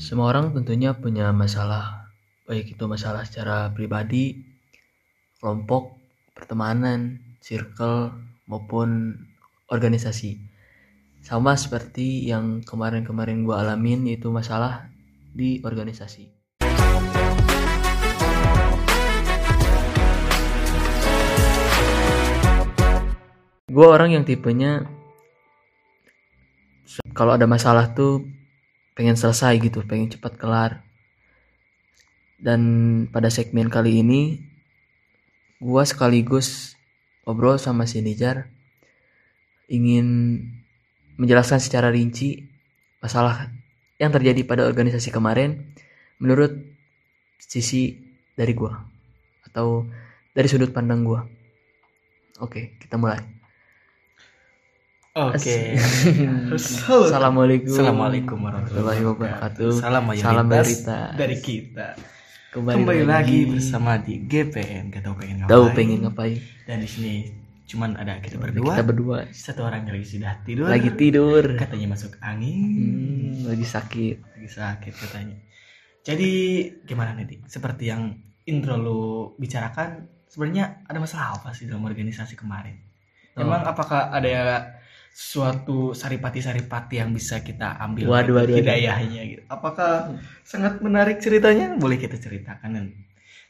Semua 0.00 0.32
orang 0.32 0.56
tentunya 0.56 0.96
punya 0.96 1.36
masalah, 1.36 2.08
baik 2.48 2.72
itu 2.72 2.84
masalah 2.88 3.28
secara 3.28 3.68
pribadi, 3.76 4.40
kelompok, 5.36 6.00
pertemanan, 6.32 7.20
circle, 7.44 8.08
maupun 8.48 9.20
organisasi. 9.68 10.40
Sama 11.20 11.60
seperti 11.60 12.24
yang 12.24 12.64
kemarin-kemarin 12.64 13.44
gue 13.44 13.52
alamin 13.52 14.08
yaitu 14.08 14.32
masalah 14.32 14.88
di 15.36 15.60
organisasi. 15.60 16.32
Gue 23.68 23.86
orang 23.88 24.16
yang 24.16 24.24
tipenya 24.24 24.88
kalau 27.12 27.36
ada 27.36 27.44
masalah 27.44 27.92
tuh 27.92 28.41
pengen 28.92 29.16
selesai 29.16 29.56
gitu, 29.60 29.84
pengen 29.84 30.12
cepat 30.12 30.36
kelar. 30.36 30.84
Dan 32.42 32.60
pada 33.14 33.30
segmen 33.30 33.70
kali 33.70 34.02
ini 34.02 34.42
gua 35.62 35.86
sekaligus 35.86 36.74
ngobrol 37.22 37.54
sama 37.54 37.86
si 37.86 38.02
Nijar 38.02 38.50
ingin 39.70 40.38
menjelaskan 41.14 41.62
secara 41.62 41.94
rinci 41.94 42.50
masalah 42.98 43.46
yang 44.02 44.10
terjadi 44.10 44.42
pada 44.42 44.66
organisasi 44.66 45.14
kemarin 45.14 45.70
menurut 46.18 46.50
sisi 47.38 47.94
dari 48.34 48.58
gua 48.58 48.74
atau 49.46 49.86
dari 50.34 50.48
sudut 50.50 50.74
pandang 50.74 51.06
gua. 51.06 51.22
Oke, 52.42 52.74
kita 52.82 52.98
mulai. 52.98 53.41
Oke. 55.12 55.76
Assalamualaikum. 56.56 57.68
Assalamualaikum 57.68 58.38
warahmatullahi 58.48 59.04
wabarakatuh. 59.04 59.84
Salam 59.84 60.08
Salam 60.16 60.48
mayoritas. 60.48 61.12
dari 61.20 61.36
kita. 61.36 62.00
Kembali, 62.48 62.80
Kembali, 62.80 63.04
lagi 63.04 63.44
bersama 63.44 64.00
di 64.00 64.24
GPN. 64.24 64.88
Gak 64.88 65.04
tahu 65.04 65.20
pengen 65.20 65.44
ngapain. 65.44 65.52
Tahu 65.52 65.64
pengen 65.76 65.98
ngapain? 66.08 66.40
Dan 66.64 66.80
di 66.80 66.88
sini 66.88 67.12
cuman 67.68 68.00
ada 68.00 68.24
kita 68.24 68.40
berdua. 68.40 68.72
Kita 68.72 68.84
berdua 68.88 69.18
Satu 69.36 69.68
orang 69.68 69.84
lagi 69.84 70.16
sudah 70.16 70.32
tidur. 70.48 70.72
lagi 70.72 70.88
tidur. 70.96 71.44
Katanya 71.60 71.92
masuk 71.92 72.16
angin. 72.24 73.36
Hmm, 73.36 73.52
lagi 73.52 73.66
sakit. 73.68 74.16
Lagi 74.16 74.48
sakit 74.48 74.92
katanya. 74.96 75.36
Jadi 76.08 76.30
gimana 76.88 77.12
nih? 77.20 77.28
Dik? 77.28 77.52
Seperti 77.52 77.92
yang 77.92 78.16
intro 78.48 78.80
lu 78.80 79.00
bicarakan, 79.36 80.08
sebenarnya 80.32 80.88
ada 80.88 80.96
masalah 80.96 81.36
apa 81.36 81.52
sih 81.52 81.68
dalam 81.68 81.84
organisasi 81.84 82.32
kemarin? 82.32 82.80
Oh. 83.36 83.44
Emang 83.44 83.60
apakah 83.68 84.08
ada 84.08 84.80
suatu 85.12 85.92
saripati-saripati 85.92 86.96
yang 86.96 87.12
bisa 87.12 87.44
kita 87.44 87.76
ambil 87.84 88.08
Waduh, 88.08 88.34
waduh, 88.42 88.56
hidayahnya 88.56 89.20
gitu. 89.28 89.42
Apakah 89.52 90.16
sangat 90.40 90.80
menarik 90.80 91.20
ceritanya? 91.20 91.76
Boleh 91.76 92.00
kita 92.00 92.16
ceritakan 92.16 92.70
dan 92.72 92.86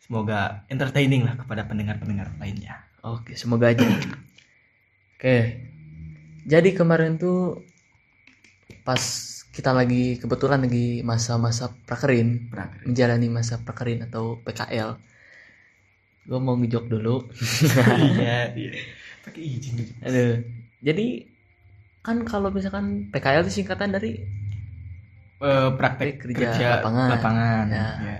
semoga 0.02 0.66
entertaining 0.66 1.22
lah 1.22 1.38
kepada 1.38 1.62
pendengar-pendengar 1.70 2.34
lainnya. 2.42 2.82
Oke, 3.06 3.38
semoga 3.38 3.70
aja. 3.70 3.86
Oke. 5.14 5.38
Jadi 6.42 6.74
kemarin 6.74 7.14
tuh 7.14 7.62
pas 8.82 8.98
kita 9.54 9.70
lagi 9.70 10.18
kebetulan 10.18 10.66
lagi 10.66 11.06
masa-masa 11.06 11.70
prakerin, 11.86 12.50
Prakerin. 12.50 12.90
menjalani 12.90 13.28
masa 13.30 13.62
prakerin 13.62 14.02
atau 14.10 14.42
PKL. 14.42 14.98
Gue 16.26 16.38
mau 16.42 16.58
ngejok 16.58 16.90
dulu. 16.90 17.30
iya, 18.18 18.50
iya. 18.58 18.70
Pakai 19.24 19.42
izin. 19.46 19.86
Aduh. 20.02 20.42
Jadi 20.82 21.31
kan 22.02 22.22
kalau 22.22 22.50
misalkan 22.50 23.08
PKL 23.08 23.46
itu 23.46 23.62
singkatan 23.62 23.90
dari 23.90 24.18
Eh, 25.38 25.70
praktek 25.74 26.22
Kerja 26.22 26.54
kerja, 26.54 26.66
lapangan. 26.78 27.08
lapangan. 27.10 27.64
Ya. 27.66 27.86
Ya. 27.98 28.18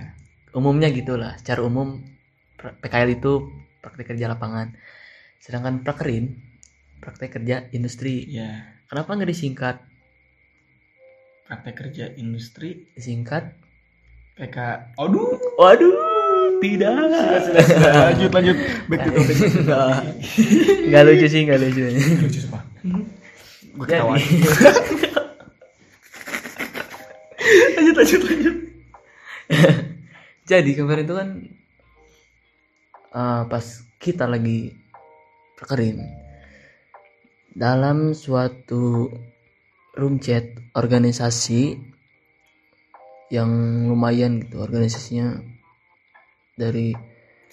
umumnya 0.51 0.91
gitulah. 0.91 1.39
Secara 1.39 1.63
umum 1.63 2.03
PKL 2.59 3.15
itu 3.15 3.47
praktek 3.79 4.11
kerja 4.11 4.27
lapangan. 4.27 4.75
Sedangkan 5.39 5.81
prakerin 5.81 6.35
praktek 6.99 7.31
kerja 7.33 7.63
industri. 7.71 8.27
Ya. 8.27 8.75
Kenapa 8.87 9.15
nggak 9.15 9.31
disingkat? 9.31 9.79
Praktek 11.43 11.75
kerja 11.75 12.05
industri 12.13 12.91
Disingkat 12.91 13.55
PK. 14.35 14.57
Aduh. 14.99 15.39
Waduh, 15.55 15.95
tidak. 16.59 17.07
lanjut 17.79 18.31
lanjut. 18.31 18.57
Back 18.87 18.99
to 18.99 19.09
Nggak. 19.09 19.15
topic. 19.15 19.37
Nggak 20.91 21.01
lucu 21.07 21.25
sih, 21.25 21.41
nggak 21.47 21.59
lucu. 21.61 21.81
Lucu 22.19 22.39
sumpah. 22.43 22.63
Gue 23.73 23.85
ketawa. 23.89 24.15
Jadi, 24.17 24.37
lanjut 27.75 27.95
lanjut 27.97 28.21
lanjut. 28.29 28.55
jadi 30.49 30.71
kemarin 30.75 31.05
itu 31.05 31.15
kan 31.17 31.29
eh, 33.13 33.41
pas 33.49 33.65
kita 33.97 34.25
lagi 34.29 34.73
prakerin 35.57 36.03
dalam 37.53 38.17
suatu 38.17 39.09
room 39.93 40.17
chat 40.17 40.53
organisasi 40.73 41.77
yang 43.29 43.49
lumayan 43.89 44.41
gitu 44.41 44.61
organisasinya 44.61 45.41
dari 46.53 46.93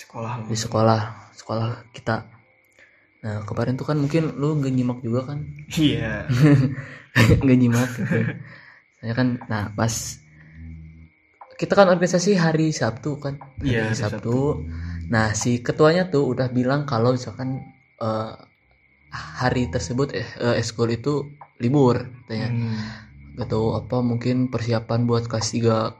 Sekolah 0.00 0.48
di 0.48 0.56
sekolah 0.56 1.00
sekolah 1.36 1.92
kita 1.92 2.39
nah 3.20 3.44
kemarin 3.44 3.76
tuh 3.76 3.84
kan 3.84 3.96
mungkin 3.96 4.32
lu 4.34 4.56
nggak 4.56 4.72
nyimak 4.72 4.98
juga 5.00 5.20
kan 5.28 5.38
Iya. 5.76 6.24
nggak 7.44 7.58
nyimak 7.58 7.90
gitu. 7.92 8.18
saya 8.96 9.12
kan 9.12 9.28
nah 9.44 9.68
pas 9.70 9.92
kita 11.54 11.76
kan 11.76 11.92
organisasi 11.92 12.32
hari 12.34 12.72
Sabtu 12.72 13.20
kan 13.20 13.36
hari 13.60 13.76
Iya, 13.76 13.92
hari 13.92 13.96
Sabtu. 13.96 14.64
nah 15.08 15.32
si 15.32 15.60
ketuanya 15.60 16.08
tuh 16.08 16.24
udah 16.26 16.48
bilang 16.48 16.88
kalau 16.88 17.12
misalkan 17.12 17.60
eh, 18.00 18.32
hari 19.10 19.68
tersebut 19.68 20.14
eh, 20.14 20.24
eh, 20.40 20.56
eskul 20.56 20.88
itu 20.88 21.28
libur 21.60 22.00
katanya 22.24 22.48
Hmm. 22.48 22.80
gak 23.36 23.48
tahu 23.48 23.76
apa 23.76 24.00
mungkin 24.00 24.48
persiapan 24.48 25.04
buat 25.04 25.28
kelas 25.28 25.48
3 25.52 25.92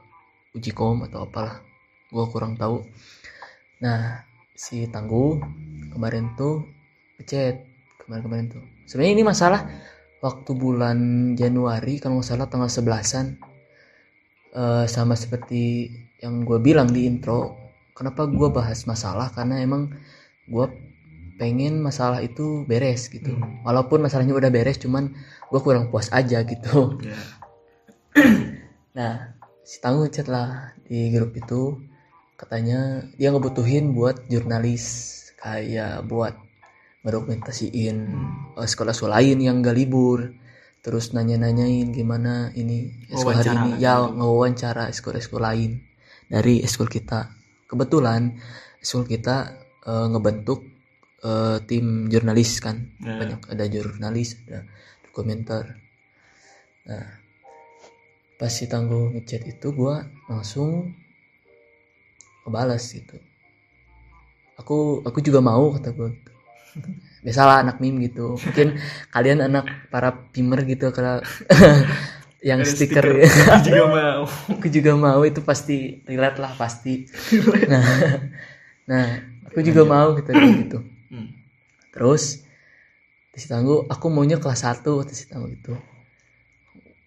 uji 0.51 0.71
kom 0.71 1.05
atau 1.05 1.23
apalah 1.23 1.61
gua 2.09 2.25
kurang 2.27 2.57
tahu 2.57 2.81
nah 3.77 4.25
si 4.53 4.85
tangguh 4.85 5.37
kemarin 5.91 6.33
tuh 6.33 6.65
ngechat 7.21 7.55
kemarin-kemarin 8.01 8.49
tuh. 8.49 8.63
Sebenarnya 8.89 9.13
ini 9.21 9.23
masalah 9.23 9.61
waktu 10.25 10.51
bulan 10.57 10.97
Januari 11.37 12.01
kalau 12.01 12.19
nggak 12.19 12.27
salah 12.27 12.49
tanggal 12.49 12.69
11-an 12.69 13.51
Eh, 14.51 14.85
sama 14.91 15.15
seperti 15.15 15.87
yang 16.19 16.43
gue 16.43 16.59
bilang 16.59 16.91
di 16.91 17.07
intro 17.07 17.55
kenapa 17.95 18.27
gua 18.27 18.51
bahas 18.51 18.83
masalah? 18.83 19.31
Karena 19.31 19.63
emang 19.63 19.95
gua 20.51 20.67
pengen 21.39 21.79
masalah 21.79 22.19
itu 22.19 22.67
beres 22.67 23.07
gitu. 23.07 23.31
Hmm. 23.31 23.63
walaupun 23.63 24.03
masalahnya 24.03 24.35
udah 24.35 24.51
beres 24.51 24.77
cuman 24.77 25.15
gua 25.47 25.59
kurang 25.63 25.87
puas 25.87 26.11
aja 26.11 26.43
gitu. 26.43 26.99
Ya. 26.99 27.15
Nah, 28.91 29.39
si 29.63 29.79
Tangguh 29.79 30.11
chat 30.11 30.27
lah 30.27 30.75
di 30.83 31.15
grup 31.15 31.31
itu. 31.31 31.79
Katanya 32.35 33.07
dia 33.15 33.31
ngebutuhin 33.31 33.95
buat 33.95 34.27
jurnalis 34.27 34.83
kayak 35.39 36.03
buat 36.11 36.35
ngedokumentasiin 37.01 37.97
eh, 38.57 38.67
sekolah-sekolah 38.69 39.17
lain 39.21 39.37
yang 39.41 39.61
gak 39.61 39.77
libur. 39.77 40.37
Terus 40.81 41.13
nanya-nanyain 41.13 41.93
gimana 41.93 42.49
ini 42.57 43.05
eskul 43.05 43.37
hari 43.37 43.53
ini. 43.53 43.77
lah 43.77 43.77
ya 43.77 43.93
ngewawancara 44.01 44.89
eskul-eskul 44.89 45.37
lain 45.37 45.77
dari 46.25 46.65
eskul 46.65 46.89
kita. 46.89 47.37
Kebetulan 47.69 48.33
eskul 48.81 49.05
kita 49.05 49.61
eh, 49.85 50.07
ngebentuk 50.09 50.65
eh, 51.21 51.61
tim 51.69 52.09
jurnalis 52.09 52.57
kan. 52.61 52.81
Ya. 52.97 53.17
banyak 53.21 53.41
ada 53.45 53.65
jurnalis 53.69 54.41
ada 54.49 54.65
dokumenter. 55.05 55.77
Nah 56.89 57.21
pas 58.41 58.49
si 58.49 58.65
tangguh 58.65 59.13
ngechat 59.13 59.45
itu 59.45 59.69
gua 59.69 60.01
langsung 60.25 60.97
ngebalas 62.41 62.89
gitu. 62.89 63.21
Aku 64.57 65.05
aku 65.05 65.21
juga 65.21 65.45
mau 65.45 65.69
kata 65.77 65.93
gue 65.93 66.30
biasalah 67.25 67.61
anak 67.65 67.77
meme 67.81 68.09
gitu. 68.09 68.37
Mungkin 68.39 68.79
kalian 69.15 69.45
anak 69.45 69.89
para 69.93 70.13
pimer 70.33 70.65
gitu 70.65 70.89
kalau 70.95 71.21
yang 72.49 72.65
Ada 72.65 72.69
stiker, 72.73 73.05
Aku 73.21 73.69
juga 73.69 73.85
mau. 73.85 74.23
aku 74.25 74.67
juga 74.73 74.91
mau 74.97 75.21
itu 75.21 75.45
pasti 75.45 76.01
relate 76.09 76.41
lah 76.41 76.57
pasti. 76.57 77.05
Nah 77.69 77.85
nah 78.89 79.05
aku 79.45 79.61
juga 79.61 79.85
mau 79.85 80.17
gitu 80.17 80.31
gitu. 80.65 80.79
Hmm. 81.11 81.27
terus 81.91 82.39
si 83.35 83.45
tangguh 83.51 83.83
aku 83.91 84.07
maunya 84.07 84.39
kelas 84.39 84.63
1 84.63 84.79
kata 84.83 85.11
si 85.13 85.27
tangguh 85.27 85.51
itu 85.53 85.75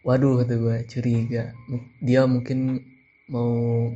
waduh 0.04 0.44
kata 0.44 0.54
gue 0.60 0.76
curiga. 0.86 1.56
Dia 2.04 2.28
mungkin 2.28 2.84
mau 3.26 3.88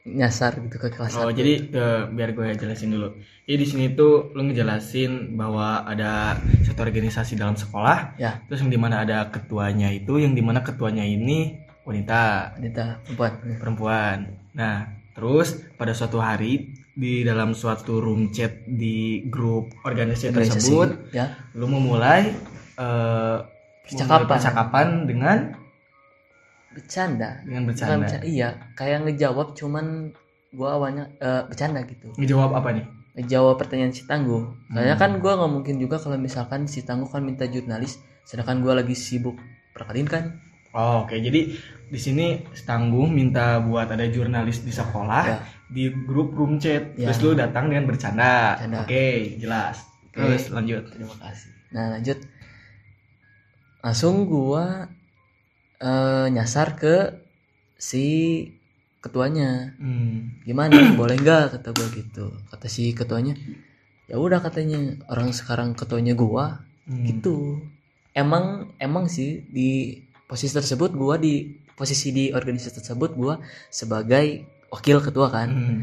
nyasar 0.00 0.56
gitu 0.64 0.80
ke 0.80 0.88
kelas 0.88 1.12
Oh 1.20 1.28
1 1.28 1.36
jadi 1.36 1.52
eh, 1.76 2.02
biar 2.08 2.32
gue 2.32 2.56
jelasin 2.56 2.96
dulu. 2.96 3.12
Jadi 3.44 3.56
di 3.60 3.66
sini 3.68 3.86
tuh 3.92 4.32
lu 4.32 4.48
ngejelasin 4.48 5.36
bahwa 5.36 5.84
ada 5.84 6.40
satu 6.64 6.80
organisasi 6.86 7.36
dalam 7.36 7.58
sekolah, 7.58 8.16
ya. 8.16 8.40
terus 8.48 8.64
yang 8.64 8.72
di 8.72 8.80
mana 8.80 9.02
ada 9.04 9.28
ketuanya 9.28 9.90
itu, 9.92 10.16
yang 10.22 10.32
di 10.32 10.40
mana 10.40 10.64
ketuanya 10.64 11.04
ini 11.04 11.58
wanita. 11.84 12.54
Wanita 12.56 12.84
perempuan. 13.04 13.32
Perempuan. 13.60 14.16
Nah 14.56 14.88
terus 15.12 15.60
pada 15.76 15.92
suatu 15.92 16.16
hari 16.22 16.72
di 16.96 17.20
dalam 17.26 17.52
suatu 17.52 18.00
room 18.00 18.32
chat 18.32 18.64
di 18.64 19.26
grup 19.28 19.68
organisasi, 19.84 20.32
Organisasi, 20.32 20.56
tersebut 20.56 20.88
ya. 21.12 21.36
lu 21.58 21.68
memulai 21.68 22.32
eh, 22.78 23.36
Percakapan. 23.84 24.06
memulai 24.06 24.30
percakapan 24.30 24.86
dengan 25.04 25.38
bercanda. 26.74 27.42
Dengan 27.42 27.66
Bukan 27.66 27.74
bercanda. 27.74 27.96
bercanda, 28.06 28.26
iya 28.26 28.48
kayak 28.78 28.98
ngejawab 29.06 29.54
cuman 29.58 30.14
gua 30.54 30.78
awalnya 30.78 31.10
eh, 31.18 31.42
bercanda 31.46 31.82
gitu. 31.86 32.10
Ngejawab 32.16 32.50
apa 32.54 32.68
nih? 32.74 32.84
Ngejawab 33.18 33.58
pertanyaan 33.58 33.92
si 33.92 34.06
tangguh. 34.06 34.42
Hmm. 34.70 34.96
kan 34.98 35.18
gua 35.18 35.38
nggak 35.38 35.52
mungkin 35.52 35.74
juga 35.82 35.98
kalau 35.98 36.16
misalkan 36.16 36.70
si 36.70 36.86
tangguh 36.86 37.10
kan 37.10 37.22
minta 37.26 37.44
jurnalis 37.46 37.98
sedangkan 38.22 38.62
gua 38.62 38.78
lagi 38.78 38.94
sibuk 38.94 39.36
perkalin 39.74 40.06
kan. 40.06 40.24
Oh, 40.70 41.02
oke. 41.02 41.18
Jadi 41.18 41.58
di 41.90 41.98
sini 41.98 42.38
Tangguh 42.54 43.10
minta 43.10 43.58
buat 43.58 43.90
ada 43.90 44.06
jurnalis 44.06 44.62
di 44.62 44.70
sekolah 44.70 45.24
Ya. 45.26 45.38
di 45.66 45.90
grup 45.90 46.30
room 46.38 46.62
chat. 46.62 46.94
Ya. 46.94 47.10
terus 47.10 47.18
lu 47.26 47.34
datang 47.34 47.66
dengan 47.66 47.90
bercanda. 47.90 48.54
Bercanda. 48.54 48.86
oke 48.86 49.06
jelas. 49.42 49.82
Oke. 50.06 50.22
terus 50.22 50.54
lanjut. 50.54 50.86
Terima 50.94 51.14
kasih. 51.18 51.50
Nah 51.74 51.98
lanjut. 51.98 52.18
Langsung 53.82 54.30
gua 54.30 54.86
eh, 55.80 56.26
nyasar 56.30 56.76
ke 56.76 56.96
si 57.80 58.04
ketuanya. 59.00 59.74
Hmm. 59.80 60.44
gimana? 60.44 60.76
Boleh 61.00 61.16
nggak? 61.16 61.58
Kata 61.58 61.68
gua 61.72 61.88
gitu. 61.90 62.30
Kata 62.52 62.66
si 62.68 62.92
ketuanya 62.92 63.34
ya 64.06 64.20
udah 64.20 64.44
katanya. 64.44 65.00
Orang 65.08 65.32
sekarang 65.32 65.72
ketuanya 65.72 66.12
gua. 66.12 66.60
Hmm. 66.84 67.04
gitu. 67.08 67.64
Emang 68.12 68.76
emang 68.76 69.08
sih 69.08 69.46
di 69.48 70.02
posisi 70.28 70.52
tersebut 70.52 70.92
gua 70.92 71.16
di 71.16 71.56
posisi 71.74 72.12
di 72.12 72.28
organisasi 72.28 72.84
tersebut 72.84 73.16
gua 73.16 73.40
sebagai 73.72 74.44
wakil 74.68 75.00
ketua 75.00 75.32
kan. 75.32 75.48
Hmm. 75.48 75.80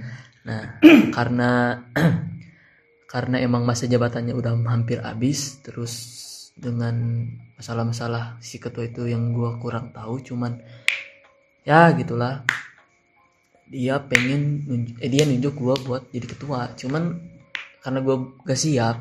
nah 0.48 0.80
karena 1.18 1.84
karena 3.12 3.40
emang 3.40 3.64
masa 3.64 3.88
jabatannya 3.88 4.36
udah 4.36 4.52
hampir 4.68 5.00
habis 5.00 5.64
terus 5.64 6.27
dengan 6.58 7.26
masalah-masalah 7.58 8.42
si 8.42 8.58
ketua 8.58 8.90
itu 8.90 9.06
yang 9.06 9.34
gua 9.34 9.62
kurang 9.62 9.94
tahu 9.94 10.18
cuman 10.22 10.58
ya 11.66 11.94
gitulah. 11.94 12.42
Dia 13.68 14.00
pengen 14.00 14.64
eh, 14.98 15.10
dia 15.12 15.28
nunjuk 15.28 15.54
gua 15.60 15.76
buat 15.78 16.04
jadi 16.10 16.28
ketua 16.28 16.72
cuman 16.80 17.20
karena 17.84 18.00
gua 18.02 18.16
gak 18.48 18.60
siap 18.60 18.98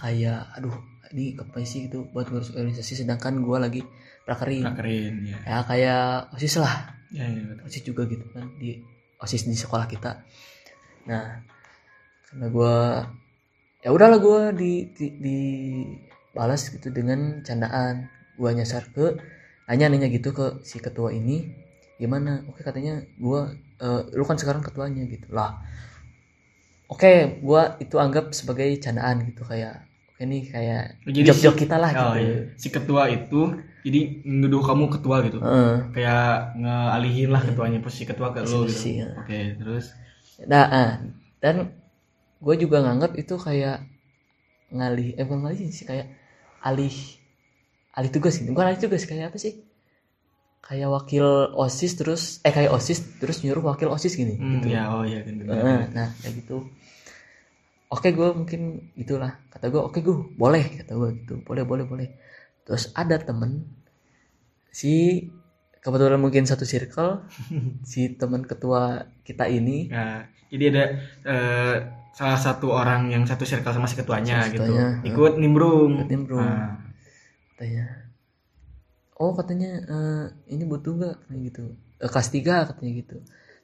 kayak 0.00 0.48
aduh 0.58 0.72
ini 1.12 1.36
ngapain 1.36 1.68
sih 1.68 1.86
gitu 1.86 2.08
buat 2.10 2.24
ngurus 2.32 2.56
organisasi? 2.56 3.04
Sedangkan 3.04 3.44
gua 3.44 3.60
lagi 3.60 3.84
prakerin. 4.24 4.64
Prakerin 4.64 5.14
ya. 5.28 5.38
ya 5.44 5.58
kayak 5.68 6.32
osis 6.32 6.56
lah. 6.56 6.96
Ya, 7.12 7.28
ya, 7.28 7.44
betul. 7.44 7.64
osis 7.68 7.82
juga 7.84 8.02
gitu 8.08 8.24
kan 8.32 8.48
di 8.56 8.80
osis 9.20 9.44
di 9.44 9.52
sekolah 9.52 9.84
kita. 9.84 10.24
Nah 11.04 11.44
karena 12.32 12.46
gua 12.48 13.04
ya 13.84 13.92
udahlah 13.92 14.18
gua 14.24 14.40
di, 14.56 14.88
di, 14.96 15.06
di- 15.20 16.11
balas 16.36 16.62
gitu 16.74 16.88
dengan 16.98 17.42
candaan 17.46 18.08
gua 18.40 18.50
nyasar 18.56 18.84
ke 18.96 19.06
nanya 19.68 19.86
nanya 19.92 20.08
gitu 20.12 20.30
ke 20.38 20.46
si 20.64 20.76
ketua 20.80 21.10
ini 21.12 21.36
gimana 22.00 22.42
oke 22.50 22.60
katanya 22.68 23.04
gua 23.20 23.52
eh, 23.84 24.02
lu 24.18 24.24
kan 24.28 24.36
sekarang 24.40 24.62
ketuanya 24.64 25.04
gitu 25.08 25.28
lah 25.32 25.60
oke 26.92 27.12
gua 27.42 27.62
itu 27.84 27.96
anggap 28.04 28.24
sebagai 28.38 28.68
candaan 28.84 29.16
gitu 29.28 29.42
kayak 29.50 29.74
oke 30.12 30.22
nih 30.30 30.42
kayak 30.52 30.82
Jadi 31.06 31.18
jok 31.26 31.38
jok 31.44 31.54
si- 31.56 31.60
kita 31.66 31.76
lah 31.82 31.90
Oh, 31.92 32.14
gitu 32.14 32.22
iya. 32.22 32.34
Si 32.62 32.68
ketua 32.70 33.02
itu 33.10 33.40
jadi 33.82 34.00
nuduh 34.22 34.62
kamu 34.62 34.84
ketua 34.94 35.16
gitu. 35.26 35.38
Heeh. 35.42 35.74
Kayak 35.94 36.54
ngalihin 36.62 37.28
lah 37.34 37.42
ketuanya 37.42 37.78
posisi 37.82 38.04
ketua 38.06 38.28
ke 38.34 38.40
lu 38.46 38.60
gitu. 38.70 39.02
ya. 39.02 39.06
Oke, 39.18 39.38
terus 39.58 39.84
Nah, 40.46 40.64
ah, 40.70 40.90
dan 41.42 41.56
gue 42.44 42.54
juga 42.62 42.82
nganggap 42.84 43.12
itu 43.22 43.34
kayak 43.38 43.76
ngalih, 44.72 45.08
eh 45.20 45.24
bukan 45.26 45.40
ngalih 45.46 45.58
sih, 45.70 45.84
kayak 45.90 46.06
alih, 46.68 46.94
alih 47.98 48.10
tugas 48.14 48.38
gitu. 48.38 48.50
Bukan 48.54 48.66
alih 48.70 48.80
tugas, 48.80 49.02
kayak 49.08 49.34
apa 49.34 49.38
sih? 49.38 49.54
Kayak 50.62 50.88
wakil 50.94 51.26
osis 51.58 51.92
terus, 51.98 52.22
eh 52.46 52.52
kayak 52.54 52.70
osis 52.78 52.98
terus 53.20 53.42
nyuruh 53.42 53.74
wakil 53.74 53.90
osis 53.90 54.14
gini. 54.14 54.38
hmm, 54.38 54.62
gitu. 54.62 54.68
ya 54.70 54.82
oh 54.94 55.04
ya 55.04 55.20
kan. 55.26 55.34
Heeh, 55.42 55.80
nah, 55.96 56.08
kayak 56.22 56.34
gitu. 56.42 56.56
Oke, 57.92 58.08
gue 58.16 58.28
mungkin 58.32 58.60
itulah. 58.96 59.36
Kata 59.52 59.68
gue, 59.68 59.82
oke 59.82 59.98
gue, 60.00 60.16
boleh. 60.38 60.64
Kata 60.80 60.92
gue 60.96 61.08
gitu, 61.20 61.34
boleh, 61.44 61.64
boleh, 61.66 61.84
boleh. 61.84 62.08
Terus 62.64 62.88
ada 62.96 63.20
temen, 63.20 63.68
si 64.72 65.26
kebetulan 65.82 66.20
mungkin 66.22 66.46
satu 66.48 66.64
circle, 66.64 67.26
si 67.90 68.14
teman 68.16 68.46
ketua 68.46 69.10
kita 69.26 69.46
ini 69.50 69.90
Ya, 69.90 70.26
jadi 70.48 70.64
ada 70.72 70.84
eh, 71.26 71.76
salah 72.12 72.36
satu 72.36 72.68
orang 72.70 73.08
yang 73.08 73.24
satu 73.24 73.42
circle 73.42 73.72
sama 73.72 73.88
si 73.88 73.96
ketuanya 73.96 74.46
gitu. 74.52 74.68
Ikut 75.02 75.40
nimbrung. 75.40 76.04
Ikut 76.04 76.10
nimbrung. 76.12 76.44
Nah, 76.44 76.76
katanya 77.52 77.84
oh 79.16 79.32
katanya 79.38 79.70
eh, 79.86 80.24
ini 80.50 80.66
butuh 80.66 80.92
nggak 80.98 81.14
katanya 81.22 81.40
gitu 81.46 81.64
Eh, 82.02 82.10
kelas 82.10 82.28
tiga 82.34 82.66
katanya 82.66 82.92
gitu 82.98 83.16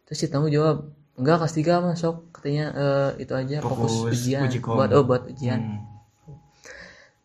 terus 0.06 0.18
si 0.22 0.30
tamu 0.30 0.46
jawab 0.46 0.94
enggak 1.18 1.42
kelas 1.42 1.54
tiga 1.58 1.82
masuk 1.82 2.30
katanya 2.30 2.70
eh, 2.70 3.10
itu 3.26 3.34
aja 3.34 3.58
fokus, 3.58 4.06
Fokus 4.06 4.14
ujian 4.14 4.46
uji 4.46 4.62
kom. 4.62 4.78
buat 4.78 4.94
oh 4.94 5.02
buat 5.02 5.26
ujian 5.26 5.58
hmm. 5.58 5.82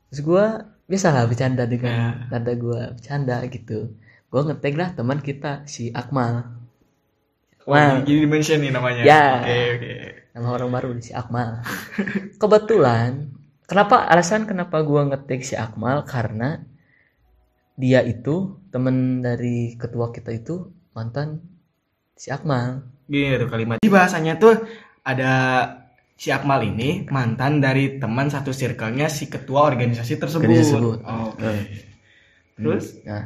terus 0.09 0.21
gua 0.25 0.65
biasalah 0.89 1.29
bercanda 1.29 1.69
dengan 1.69 1.93
Ya. 1.93 2.09
nada 2.33 2.53
gua 2.57 2.97
bercanda 2.97 3.37
gitu 3.45 3.93
gua 4.33 4.41
ngetag 4.49 4.73
lah 4.81 4.89
teman 4.97 5.21
kita 5.21 5.61
si 5.69 5.93
Akmal 5.93 6.57
Oh, 7.63 7.71
Wah. 7.71 8.03
jadi 8.03 8.25
di 8.25 8.27
mention 8.27 8.59
nih 8.59 8.75
namanya. 8.75 9.07
Ya. 9.07 9.39
Oke, 9.39 9.55
oke. 9.79 9.93
Nama 10.33 10.47
orang 10.53 10.69
baru 10.73 10.89
si 10.99 11.13
Akmal 11.13 11.61
kebetulan 12.41 13.31
kenapa 13.69 14.09
alasan 14.09 14.49
kenapa 14.49 14.81
gua 14.81 15.07
ngetik 15.07 15.45
si 15.45 15.53
Akmal 15.53 16.03
karena 16.03 16.61
dia 17.73 18.05
itu 18.05 18.61
temen 18.69 19.21
dari 19.21 19.73
ketua 19.77 20.13
kita 20.13 20.33
itu 20.33 20.69
mantan 20.93 21.41
si 22.17 22.29
Akmal 22.29 22.93
Gini 23.03 23.35
tuh 23.35 23.49
kalimat. 23.51 23.77
Di 23.83 23.91
bahasanya 23.91 24.39
tuh 24.39 24.55
ada 25.03 25.33
si 26.15 26.31
Akmal 26.31 26.63
ini 26.63 27.03
mantan 27.11 27.59
dari 27.59 27.99
teman 27.99 28.31
satu 28.31 28.55
circle-nya 28.55 29.11
si 29.11 29.27
ketua 29.27 29.67
organisasi 29.67 30.15
tersebut. 30.15 30.47
Tersebut. 30.47 30.99
Oh, 31.03 31.35
Oke. 31.35 31.43
Eh. 31.43 31.61
Terus 32.53 33.01
nah 33.01 33.25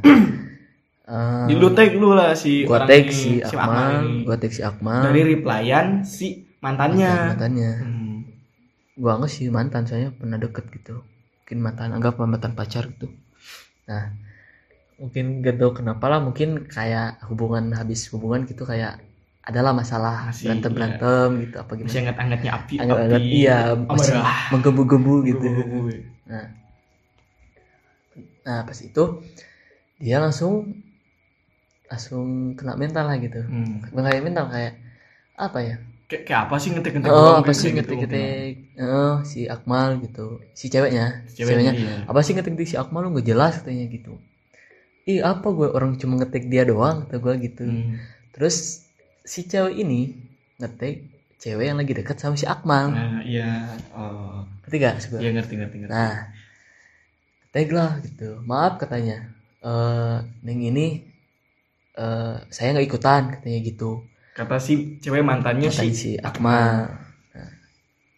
eh, 1.08 1.46
di 1.52 1.54
lu 1.60 1.72
tag 1.76 1.92
lu 1.96 2.16
lah 2.16 2.32
si 2.34 2.64
gua 2.64 2.84
orang 2.84 2.90
tag 2.90 3.06
ini, 3.12 3.44
si 3.44 3.56
Akmal 3.56 3.92
ini. 3.92 4.18
gua 4.24 4.36
tag 4.40 4.52
si 4.56 4.62
Akmal 4.64 5.02
dari 5.04 5.22
replyan 5.24 5.88
si 6.08 6.47
mantannya. 6.60 7.06
mantan- 7.06 7.28
mantannya 7.30 7.72
Hmm. 7.80 8.18
gua 8.94 9.16
anggap 9.16 9.30
sih 9.30 9.48
mantan 9.48 9.84
saya 9.84 10.10
pernah 10.10 10.36
deket 10.36 10.66
gitu 10.72 11.06
mungkin 11.38 11.58
mantan 11.60 11.90
anggap 11.92 12.18
mantan 12.20 12.54
pacar 12.54 12.90
gitu 12.90 13.08
nah 13.86 14.12
mungkin 14.98 15.40
gak 15.40 15.56
tau 15.56 15.72
kenapa 15.72 16.06
lah 16.08 16.20
mungkin 16.20 16.66
kayak 16.66 17.22
hubungan 17.24 17.70
habis 17.72 18.10
hubungan 18.10 18.44
gitu 18.44 18.66
kayak 18.66 18.98
adalah 19.42 19.72
masalah 19.72 20.28
Masih, 20.28 20.50
berantem 20.50 20.72
berantem 20.74 21.30
gitu 21.40 21.56
apa 21.56 21.72
Masih 21.72 21.80
gimana 21.80 22.02
anget-angetnya 22.04 22.52
api. 22.54 22.76
anget-anget 22.78 23.22
api. 23.22 23.32
iya 23.38 23.58
masih 23.78 24.14
Amarah. 24.18 24.38
menggebu-gebu 24.52 25.14
gitu 25.24 25.46
Gebu-gebu. 25.46 25.80
nah 26.26 26.46
nah 28.44 28.60
pas 28.64 28.76
itu 28.78 29.04
dia 29.98 30.18
langsung 30.18 30.84
langsung 31.88 32.26
kena 32.54 32.76
mental 32.76 33.06
lah 33.06 33.18
gitu 33.18 33.40
Hmm. 33.44 33.80
mental 34.22 34.50
kayak 34.50 34.74
apa 35.38 35.60
ya 35.62 35.76
Kayak, 36.08 36.24
kayak 36.24 36.42
apa 36.48 36.56
sih 36.56 36.70
ngetik-ngetik 36.72 37.12
oh 37.12 37.36
apa 37.44 37.52
gitu, 37.52 37.60
sih 37.60 37.68
gitu, 37.68 37.76
ngetik-ngetik 37.84 38.54
oh 38.80 39.16
si 39.28 39.40
Akmal 39.52 40.00
gitu 40.00 40.40
si 40.56 40.72
ceweknya 40.72 41.28
si 41.28 41.44
Ceweknya, 41.44 41.72
ceweknya 41.72 41.74
iya. 41.76 41.96
apa 42.08 42.20
sih 42.24 42.32
ngetik-ngetik 42.32 42.70
si 42.72 42.78
Akmal 42.80 43.04
lu 43.04 43.12
nggak 43.12 43.28
jelas 43.28 43.60
katanya 43.60 43.86
gitu 43.92 44.16
ih 45.04 45.20
apa 45.20 45.48
gue 45.52 45.68
orang 45.68 46.00
cuma 46.00 46.16
ngetik 46.20 46.48
dia 46.48 46.64
doang 46.64 47.04
kata 47.08 47.16
gue 47.20 47.34
gitu 47.52 47.64
Hmm. 47.68 48.00
terus 48.32 48.88
si 49.28 49.44
cewek 49.44 49.76
ini 49.84 50.16
ngetik 50.64 51.12
cewek 51.44 51.66
yang 51.70 51.78
lagi 51.80 51.92
deket 51.92 52.16
sama 52.18 52.40
si 52.40 52.48
Akmal 52.48 52.88
Nah, 52.96 53.20
iya. 53.28 53.68
Oh. 53.92 54.48
ngerti 54.64 54.76
gak 54.80 54.96
gua? 55.12 55.20
Iya 55.20 55.32
ngerti 55.36 55.54
ngerti 55.60 55.76
ngerti. 55.84 55.92
nah 55.92 56.32
tag 57.52 57.68
lah 57.72 58.00
gitu 58.04 58.40
maaf 58.48 58.80
katanya 58.80 59.28
eh 59.60 60.18
neng 60.40 60.60
ini 60.64 61.04
eh 62.00 62.36
saya 62.48 62.72
nggak 62.72 62.88
ikutan 62.88 63.24
katanya 63.36 63.60
gitu 63.60 64.08
Kata 64.38 64.62
si 64.62 65.02
cewek 65.02 65.26
mantannya 65.26 65.74
Mantan 65.74 65.90
si 65.90 65.98
si 65.98 66.12
Akmal. 66.22 66.94
Nah, 67.34 67.52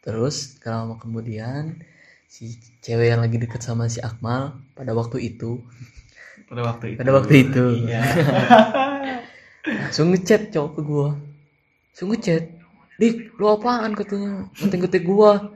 terus 0.03 0.59
kalau 0.59 0.91
lama 0.91 0.95
kemudian 0.99 1.79
si 2.27 2.59
cewek 2.83 3.15
yang 3.15 3.23
lagi 3.23 3.39
deket 3.39 3.63
sama 3.63 3.87
si 3.87 4.03
Akmal 4.03 4.59
pada 4.75 4.91
waktu 4.91 5.31
itu. 5.31 5.63
Pada 6.51 6.67
waktu 6.67 6.91
itu. 6.91 6.99
Pada 6.99 7.11
waktu 7.15 7.33
itu. 7.47 7.63
Iya. 7.87 8.03
langsung 9.87 10.11
ngechat 10.11 10.51
cowok 10.51 10.71
ke 10.75 10.81
gua. 10.83 11.09
Langsung 11.95 12.11
ngechat. 12.11 12.43
Dik 12.99 13.39
lu 13.39 13.47
apaan? 13.47 13.95
katanya. 13.95 14.51
Ngetik-ngetik 14.59 15.07
gua. 15.07 15.55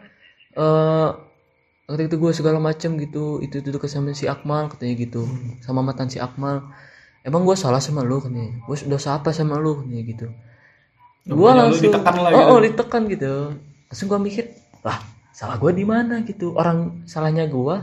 Eh 0.55 1.09
ngetik-ngetik 1.91 2.19
gua 2.23 2.31
segala 2.31 2.63
macam 2.63 2.95
gitu. 3.03 3.43
Itu 3.43 3.59
itu 3.59 3.67
deket 3.67 3.91
sama 3.91 4.15
si 4.15 4.31
Akmal 4.31 4.71
katanya 4.71 4.95
gitu. 4.95 5.27
Sama 5.59 5.83
mantan 5.83 6.07
si 6.07 6.23
Akmal. 6.23 6.63
Emang 7.23 7.43
gue 7.47 7.55
salah 7.55 7.79
sama 7.79 8.03
lu? 8.03 8.19
kan 8.19 8.35
gue 8.35 8.77
dosa 8.91 9.15
apa 9.15 9.31
sama 9.31 9.55
lu 9.55 9.79
kan 9.79 9.87
gitu 9.87 10.27
gue 11.23 11.35
lu 11.35 11.55
langsung 11.55 11.83
ditekan 11.87 12.15
lah 12.19 12.31
oh, 12.31 12.35
gitu. 12.35 12.51
oh 12.51 12.59
ditekan 12.59 13.01
gitu. 13.07 13.33
Langsung 13.87 14.07
gue 14.11 14.19
mikir 14.19 14.45
lah 14.83 14.99
salah 15.31 15.55
gue 15.55 15.71
di 15.71 15.85
mana 15.87 16.19
gitu? 16.27 16.51
Orang 16.53 17.07
salahnya 17.07 17.47
gue 17.47 17.75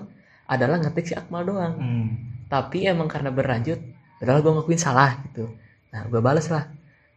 adalah 0.51 0.77
ngetik 0.83 1.07
si 1.11 1.15
Akmal 1.17 1.47
doang. 1.47 1.75
Hmm. 1.79 2.09
tapi 2.51 2.83
emang 2.83 3.07
karena 3.07 3.31
berlanjut 3.31 3.79
adalah 4.19 4.43
gue 4.43 4.53
ngakuin 4.59 4.81
salah 4.81 5.23
gitu. 5.31 5.49
Nah 5.95 6.11
gue 6.11 6.21
balas 6.21 6.51
lah. 6.51 6.67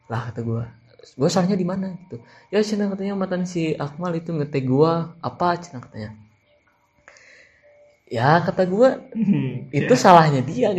Lah 0.07 0.29
kata 0.29 0.45
gue 0.45 0.63
gue 1.03 1.29
salahnya 1.29 1.57
di 1.59 1.67
mana? 1.67 1.91
Gitu. 2.07 2.21
Ya 2.53 2.63
cina 2.63 2.87
katanya 2.87 3.17
mantan 3.17 3.43
si 3.43 3.75
Akmal 3.75 4.15
itu 4.15 4.31
ngetik 4.31 4.63
gue 4.69 4.91
apa 5.19 5.47
cina 5.59 5.83
katanya. 5.83 6.15
Ya 8.07 8.39
kata 8.45 8.63
gue 8.69 8.89
itu 9.83 9.93
salahnya 9.97 10.45
dia 10.45 10.71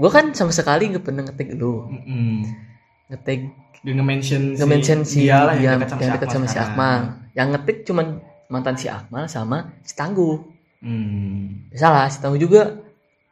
gue 0.00 0.08
kan 0.08 0.32
sama 0.32 0.54
sekali 0.54 0.88
nggak 0.94 1.04
pernah 1.04 1.26
ngetik 1.26 1.58
lu. 1.58 1.90
Mm-mm. 1.90 2.70
Ngetik. 3.10 3.40
Dia 3.80 3.92
nge-mention 3.96 4.42
si, 4.54 4.58
nge-mention 4.60 5.00
si 5.02 5.20
dia 5.24 5.40
lah 5.44 5.56
yang, 5.56 5.80
dekat 5.80 5.96
sama, 5.96 6.00
yang 6.00 6.10
si 6.10 6.16
dekat 6.16 6.28
sama 6.30 6.46
si. 6.46 6.58
Akmal. 6.60 7.00
Yang 7.34 7.48
ngetik 7.56 7.78
cuman 7.88 8.06
mantan 8.50 8.76
si 8.76 8.86
Akmal 8.90 9.24
sama 9.30 9.58
si 9.86 9.94
Tangguh. 9.94 10.38
Hmm. 10.80 11.68
salah 11.76 12.08
si 12.08 12.24
Tangguh 12.24 12.40
juga 12.40 12.80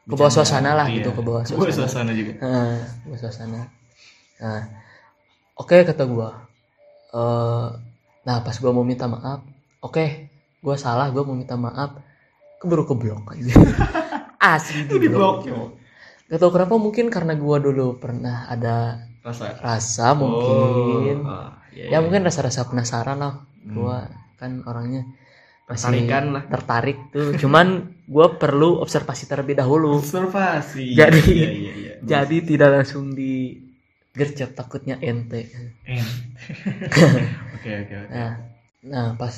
ke 0.05 0.15
bawah 0.17 0.29
suasana 0.33 0.77
lah 0.77 0.85
iya. 0.89 1.01
gitu 1.01 1.17
ke 1.17 1.21
bawah 1.25 1.41
Ke 1.45 1.57
bawah 1.57 1.69
suasana 1.69 2.13
suasana 2.13 2.13
juga. 2.13 2.33
Heeh, 2.41 2.77
ke 2.81 3.05
bawah 3.09 3.21
suasana. 3.21 3.61
Nah 4.41 4.63
oke 5.59 5.77
kata 5.85 6.05
gua. 6.09 6.29
Eh, 7.13 7.69
nah 8.25 8.37
pas 8.41 8.57
gua 8.57 8.73
mau 8.73 8.85
minta 8.85 9.09
maaf 9.09 9.41
oke 9.81 10.29
gua 10.61 10.77
salah 10.81 11.13
gua 11.13 11.27
mau 11.29 11.37
minta 11.37 11.59
maaf. 11.61 11.99
Keburu 12.59 12.89
keblok 12.89 13.39
aja. 13.39 13.55
Asli 14.39 14.87
di 14.87 15.11
blok 15.11 15.47
Gak 16.29 16.39
tau 16.43 16.53
kenapa 16.53 16.75
mungkin 16.77 17.09
karena 17.09 17.35
gua 17.35 17.59
dulu 17.59 17.99
pernah 17.99 18.47
ada 18.51 19.03
Rasa. 19.29 19.47
rasa 19.59 20.07
mungkin 20.13 21.17
Oh, 21.21 21.53
iya, 21.71 21.85
ya 21.85 21.89
iya. 21.91 21.99
mungkin 21.99 22.23
rasa-rasa 22.23 22.65
penasaran 22.65 23.17
lah 23.17 23.45
Hmm. 23.61 23.75
gua 23.75 24.09
kan 24.35 24.65
orangnya 24.65 25.05
masih 25.65 26.09
lah. 26.09 26.43
tertarik 26.49 26.97
tuh 27.09 27.37
cuman 27.37 27.67
gua 28.09 28.33
perlu 28.35 28.79
observasi 28.79 29.25
terlebih 29.25 29.55
dahulu 29.55 29.97
Observasi. 29.97 30.93
Jadi- 30.93 31.21
Iya, 31.29 31.51
iya, 31.51 31.73
iya. 31.75 31.93
jadi 32.11 32.37
tidak 32.41 32.69
langsung 32.73 33.13
digercep 33.13 34.55
takutnya 34.55 34.97
ente. 34.99 35.53
Oke, 37.55 37.71
oke, 37.77 37.95
oke. 37.99 38.09
nah 38.09 38.33
nah 38.81 39.07
pas 39.13 39.35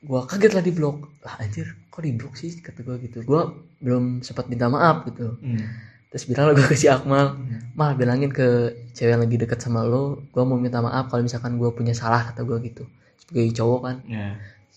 gua 0.00 0.22
kaget 0.22 0.52
lah 0.52 0.60
di 0.60 0.70
blok 0.70 0.96
lah 1.20 1.40
anjir 1.40 1.66
kok 1.88 1.98
di 1.98 2.12
blok 2.12 2.34
sih 2.34 2.52
kata 2.54 2.80
gua 2.80 2.96
gitu 2.98 3.24
gua 3.24 3.50
belum 3.78 4.20
sempat 4.20 4.46
minta 4.46 4.68
maaf 4.68 5.02
gitu 5.04 5.34
Hmm. 5.36 5.64
Terus 6.08 6.24
bilang 6.24 6.48
lah 6.48 6.54
gua 6.54 6.66
ke 6.66 6.74
si 6.74 6.86
Akmal 6.86 7.34
Hmm. 7.34 7.60
mal 7.72 7.92
bilangin 7.92 8.30
ke 8.30 8.46
cewek 8.90 9.10
yang 9.10 9.20
lagi 9.20 9.36
deket 9.36 9.58
sama 9.58 9.82
lo 9.82 10.22
gua 10.30 10.42
mau 10.42 10.56
minta 10.56 10.78
maaf 10.78 11.06
kalau 11.06 11.22
misalkan 11.22 11.54
gua 11.54 11.70
punya 11.70 11.92
salah 11.92 12.22
kata 12.24 12.42
gua 12.42 12.58
gitu 12.58 12.86
sebagai 13.18 13.52
cowok 13.52 13.80
kan 13.82 13.96
Ya. 14.06 14.28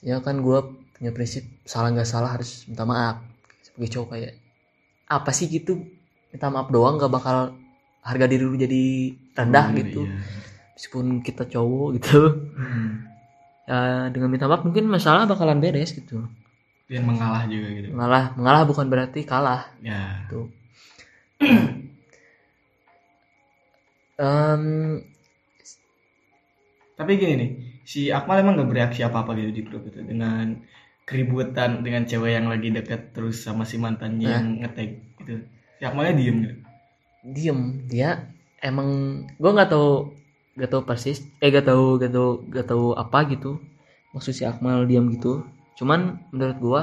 ya 0.02 0.16
kan 0.20 0.38
gue 0.38 0.60
punya 0.92 1.12
prinsip 1.12 1.44
salah 1.64 1.92
nggak 1.92 2.04
salah 2.06 2.34
harus 2.34 2.66
minta 2.66 2.84
maaf 2.84 3.22
sebagai 3.62 3.94
cowok 3.94 4.08
kayak 4.10 4.34
apa 5.08 5.30
sih 5.30 5.48
gitu 5.48 5.86
minta 6.28 6.48
maaf 6.48 6.68
doang 6.68 6.96
nggak 6.96 7.10
bakal 7.10 7.54
harga 8.02 8.26
diri 8.26 8.42
lu 8.42 8.56
jadi 8.56 8.84
rendah 9.34 9.66
Hmm, 9.66 9.78
gitu 9.78 10.02
iya. 10.04 10.18
meskipun 10.74 11.06
kita 11.20 11.46
cowok 11.46 11.90
gitu 11.96 12.20
Hmm. 12.52 13.06
ya 13.64 13.80
dengan 14.10 14.28
minta 14.28 14.46
maaf 14.46 14.64
mungkin 14.64 14.88
masalah 14.88 15.24
bakalan 15.24 15.60
beres 15.60 15.94
gitu 15.94 16.26
Dan 16.86 17.06
mengalah 17.06 17.46
juga 17.46 17.70
gitu. 17.70 17.94
mengalah 17.94 18.34
mengalah 18.34 18.64
bukan 18.66 18.86
berarti 18.88 19.22
kalah 19.22 19.70
Ya. 19.80 20.26
gitu 20.26 20.50
Em, 24.20 24.64
Tapi 27.00 27.16
gini 27.16 27.34
nih, 27.40 27.50
si 27.88 28.12
Akmal 28.12 28.44
emang 28.44 28.60
gak 28.60 28.68
bereaksi 28.68 29.00
apa-apa 29.08 29.32
gitu 29.40 29.52
di 29.56 29.64
grup 29.64 29.88
itu 29.88 30.04
dengan 30.04 30.60
keributan 31.08 31.80
dengan 31.80 32.04
cewek 32.04 32.36
yang 32.36 32.52
lagi 32.52 32.76
deket 32.76 33.16
terus 33.16 33.40
sama 33.40 33.64
si 33.64 33.80
mantannya 33.80 34.28
Nah. 34.28 34.36
yang 34.36 34.46
ngetag 34.60 34.92
gitu. 35.24 35.34
Si 35.80 35.84
Akmalnya 35.88 36.14
diem 36.20 36.38
gitu. 36.44 36.56
diem 37.20 37.60
dia 37.88 38.10
emang 38.60 39.24
gue 39.40 39.52
nggak 39.52 39.72
tahu 39.72 40.12
gak 40.60 40.72
tahu 40.72 40.84
persis 40.84 41.24
eh 41.40 41.48
gak 41.52 41.68
tahu 41.72 41.96
gak 42.00 42.12
tahu 42.12 42.30
gak 42.52 42.68
tahu 42.68 42.86
apa 42.96 43.20
gitu 43.32 43.60
maksud 44.12 44.36
si 44.36 44.44
Akmal 44.44 44.84
diam 44.84 45.08
gitu 45.08 45.44
cuman 45.80 46.20
menurut 46.36 46.58
gua 46.60 46.82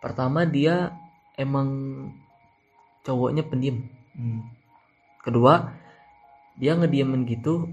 pertama 0.00 0.48
dia 0.48 0.96
emang 1.36 1.68
cowoknya 3.06 3.46
pendiam 3.46 3.86
Hmm. 4.16 4.42
kedua 5.20 5.76
dia 6.56 6.72
ngediemin 6.72 7.28
gitu 7.28 7.68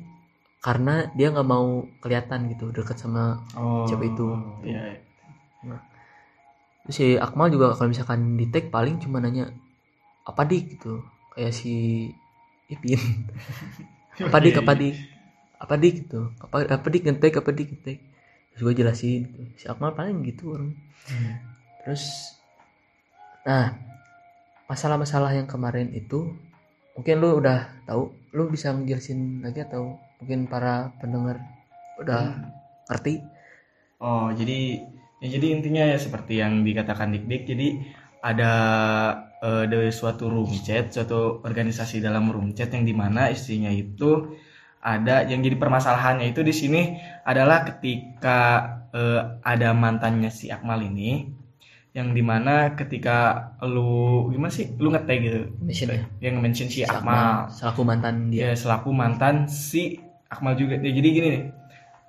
karena 0.59 1.07
dia 1.11 1.31
nggak 1.31 1.47
mau 1.47 1.87
kelihatan 1.99 2.51
gitu 2.51 2.69
deket 2.69 2.95
sama 2.95 3.39
Oh. 3.55 3.83
Cewek 3.83 4.11
itu. 4.11 4.27
Iya. 4.61 4.99
Terus 6.83 6.95
si 6.95 7.15
Akmal 7.15 7.47
juga 7.47 7.71
kalau 7.71 7.87
misalkan 7.87 8.35
di 8.35 8.47
tag 8.47 8.67
paling 8.67 8.99
cuma 8.99 9.19
nanya 9.19 9.55
apa 10.23 10.43
dik 10.43 10.75
gitu 10.75 10.99
kayak 11.31 11.51
si 11.51 12.11
Ipin 12.67 12.99
apa 14.27 14.37
dik 14.37 14.59
apa 14.59 14.73
dik 14.73 14.95
apa 15.57 15.73
dik 15.75 15.93
gitu 16.03 16.27
apa 16.37 16.67
apa 16.67 16.87
dik 16.87 17.03
ngetek 17.03 17.39
apa 17.39 17.49
dik 17.49 17.67
ngetek 17.71 17.97
terus 18.51 18.61
gue 18.61 18.73
jelasin 18.75 19.21
gitu. 19.25 19.41
si 19.55 19.65
Akmal 19.67 19.95
paling 19.95 20.19
gitu 20.23 20.51
orang 20.51 20.75
Hmm. 21.03 21.35
terus 21.83 22.35
nah 23.43 23.75
masalah-masalah 24.67 25.35
yang 25.35 25.47
kemarin 25.49 25.91
itu 25.91 26.33
mungkin 26.93 27.15
lu 27.19 27.41
udah 27.41 27.69
tahu 27.89 28.13
lu 28.33 28.49
bisa 28.49 28.73
ngejelasin 28.73 29.41
lagi 29.43 29.65
atau 29.65 29.97
mungkin 30.21 30.45
para 30.49 30.93
pendengar 31.01 31.41
udah 31.99 32.37
ngerti 32.89 33.33
Oh, 34.03 34.27
jadi 34.35 34.83
ya 35.23 35.27
jadi 35.39 35.47
intinya 35.55 35.83
ya 35.87 35.95
seperti 35.95 36.43
yang 36.43 36.67
dikatakan 36.67 37.15
Dik-Dik. 37.15 37.43
Jadi 37.47 37.67
ada 38.19 38.51
eh, 39.39 39.63
dari 39.71 39.91
suatu 39.95 40.27
room 40.27 40.51
chat, 40.59 40.91
suatu 40.91 41.39
organisasi 41.47 42.03
dalam 42.03 42.27
room 42.27 42.51
chat 42.51 42.67
yang 42.75 42.83
di 42.83 42.91
mana 42.91 43.31
isinya 43.31 43.71
itu 43.71 44.35
ada 44.83 45.23
yang 45.23 45.39
jadi 45.39 45.55
permasalahannya 45.55 46.35
itu 46.35 46.43
di 46.43 46.51
sini 46.51 46.81
adalah 47.23 47.63
ketika 47.63 48.39
eh, 48.91 49.39
ada 49.39 49.71
mantannya 49.71 50.27
si 50.27 50.51
Akmal 50.51 50.83
ini 50.83 51.31
yang 51.93 52.09
di 52.09 52.21
mana 52.21 52.73
ketika 52.73 53.17
lu 53.61 54.27
gimana 54.27 54.49
sih? 54.49 54.73
Lu 54.75 54.89
ngetag 54.89 55.19
gitu. 55.19 55.41
Mission 55.61 55.89
ya? 55.89 56.01
Yang 56.19 56.35
mention 56.35 56.67
si 56.67 56.81
Akmal. 56.81 57.49
selaku 57.49 57.81
mantan 57.81 58.27
dia. 58.27 58.49
Dia 58.49 58.57
selaku 58.57 58.89
mantan 58.89 59.45
si 59.45 60.01
Akmal 60.25 60.57
juga. 60.57 60.75
Ya, 60.75 60.89
jadi 60.89 61.07
gini 61.07 61.27
nih. 61.29 61.43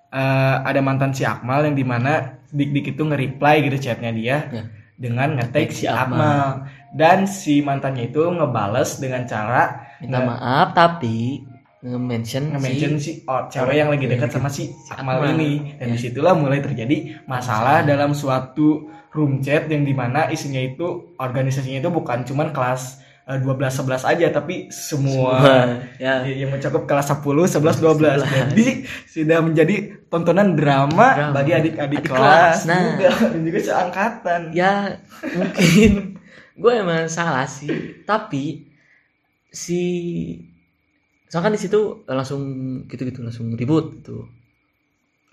Eh, 0.09 0.57
ada 0.63 0.81
mantan 0.81 1.11
si 1.11 1.23
Akmal 1.23 1.67
yang 1.67 1.75
di 1.75 1.83
mana 1.83 2.41
dik 2.49 2.71
dik 2.71 2.87
itu 2.91 3.03
nge-reply 3.03 3.57
gitu 3.63 3.77
chatnya 3.83 4.09
dia 4.09 4.37
Ya. 4.49 4.63
dengan 4.97 5.37
nge-tag 5.37 5.69
si 5.69 5.85
Akmal. 5.85 6.01
Akmal. 6.17 6.49
Dan 6.95 7.19
si 7.27 7.61
mantannya 7.61 8.09
itu 8.09 8.23
ngebales 8.23 8.97
dengan 8.97 9.27
cara 9.27 9.63
minta 9.99 10.17
nge- 10.17 10.29
maaf 10.31 10.69
tapi 10.71 11.43
nge-mention 11.83 12.57
nge-mention 12.57 12.93
si 12.97 13.21
si 13.21 13.29
oh, 13.29 13.45
cewek 13.45 13.77
yang 13.77 13.91
lagi 13.91 14.07
dekat 14.07 14.31
sama 14.31 14.49
si 14.49 14.73
Akmal 14.89 15.21
Akmal. 15.21 15.35
ini. 15.35 15.77
Dan 15.77 15.91
Ya. 15.91 15.93
di 15.93 15.99
situlah 16.01 16.33
mulai 16.33 16.63
terjadi 16.63 17.21
masalah. 17.27 17.85
dalam 17.85 18.15
suatu 18.15 18.89
room 19.15 19.39
chat 19.41 19.71
yang 19.71 19.87
di 19.87 19.95
mana 19.95 20.27
isinya 20.29 20.59
itu 20.59 21.15
organisasinya 21.17 21.79
itu 21.79 21.91
bukan 21.95 22.27
cuman 22.27 22.51
kelas 22.51 22.99
eh, 23.31 23.39
12 23.39 23.47
11 23.47 24.11
aja 24.11 24.27
tapi 24.35 24.69
semua 24.75 25.39
ya. 26.03 26.27
Yang 26.27 26.51
mencakup 26.59 26.85
kelas 26.85 27.15
10, 27.15 27.23
11, 27.23 27.79
12. 27.79 28.27
Jadi 28.27 28.67
sudah 29.07 29.39
menjadi 29.41 30.05
tontonan 30.11 30.59
drama, 30.59 31.07
Drama. 31.15 31.35
bagi 31.35 31.53
adik-adik 31.55 32.03
Adik 32.03 32.11
kelas, 32.11 32.21
kelas, 32.21 32.59
nah. 32.69 32.83
juga 32.95 33.09
dan 33.33 33.41
juga 33.47 33.59
seangkatan. 33.63 34.41
ya 34.53 34.73
mungkin. 35.35 35.93
Gue 36.63 36.73
emang 36.79 37.11
salah 37.11 37.47
sih. 37.51 38.03
Tapi 38.07 38.63
si 39.51 39.83
soalnya 41.27 41.51
kan 41.51 41.55
di 41.55 41.63
situ 41.63 42.07
langsung 42.07 42.43
gitu-gitu 42.87 43.23
langsung 43.27 43.55
ribut 43.59 43.99
gitu. 43.99 44.23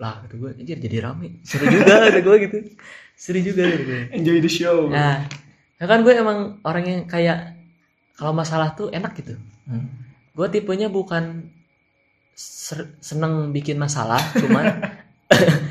Lah 0.01 0.25
kata 0.25 0.33
gue 0.33 0.49
anjir 0.57 0.81
jadi 0.81 0.97
rame. 1.05 1.45
Seru 1.45 1.69
juga 1.69 2.09
kata 2.09 2.25
gue 2.25 2.37
gitu 2.49 2.57
seru 3.21 3.37
juga 3.39 3.69
gue 3.69 4.09
Enjoy 4.17 4.39
the 4.39 4.49
show. 4.49 4.89
nah 4.89 5.21
ya 5.77 5.85
kan 5.85 6.01
gue 6.01 6.09
emang 6.11 6.57
orang 6.61 6.83
yang 6.83 7.01
kayak 7.05 7.53
kalau 8.13 8.33
masalah 8.33 8.73
tuh 8.73 8.89
enak 8.89 9.13
gitu 9.15 9.37
Hmm. 9.61 9.85
gue 10.33 10.47
tipenya 10.49 10.89
bukan 10.89 11.53
ser- 12.33 12.97
seneng 12.99 13.49
bikin 13.51 13.77
masalah 13.77 14.17
cuman 14.41 14.89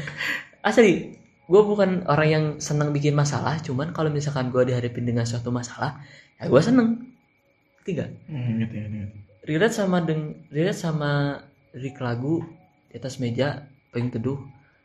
asli 0.62 1.18
gue 1.44 1.62
bukan 1.64 2.06
orang 2.06 2.28
yang 2.28 2.44
seneng 2.58 2.90
bikin 2.90 3.12
masalah 3.12 3.58
cuman 3.58 3.90
kalau 3.90 4.08
misalkan 4.08 4.48
gue 4.48 4.62
dihadapin 4.64 5.02
dengan 5.02 5.26
suatu 5.26 5.50
masalah 5.50 5.98
ya 6.36 6.46
gue 6.46 6.62
seneng 6.62 7.02
tiga 7.82 8.06
Hmm, 8.24 8.60
gitu 8.60 8.74
ya, 8.74 8.86
gitu. 8.86 9.16
relate 9.44 9.74
sama 9.74 9.98
deng 10.00 10.22
relate 10.48 10.78
sama 10.78 11.42
lirik 11.72 11.98
lagu 11.98 12.46
di 12.86 12.94
atas 12.94 13.18
meja 13.18 13.62
paling 13.90 14.08
teduh 14.08 14.38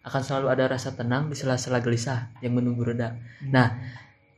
akan 0.05 0.21
selalu 0.21 0.47
ada 0.53 0.69
rasa 0.69 0.93
tenang 0.93 1.33
di 1.33 1.35
sela-sela 1.35 1.81
gelisah 1.81 2.29
yang 2.45 2.53
menunggu 2.53 2.85
reda. 2.85 3.17
Nah 3.49 3.81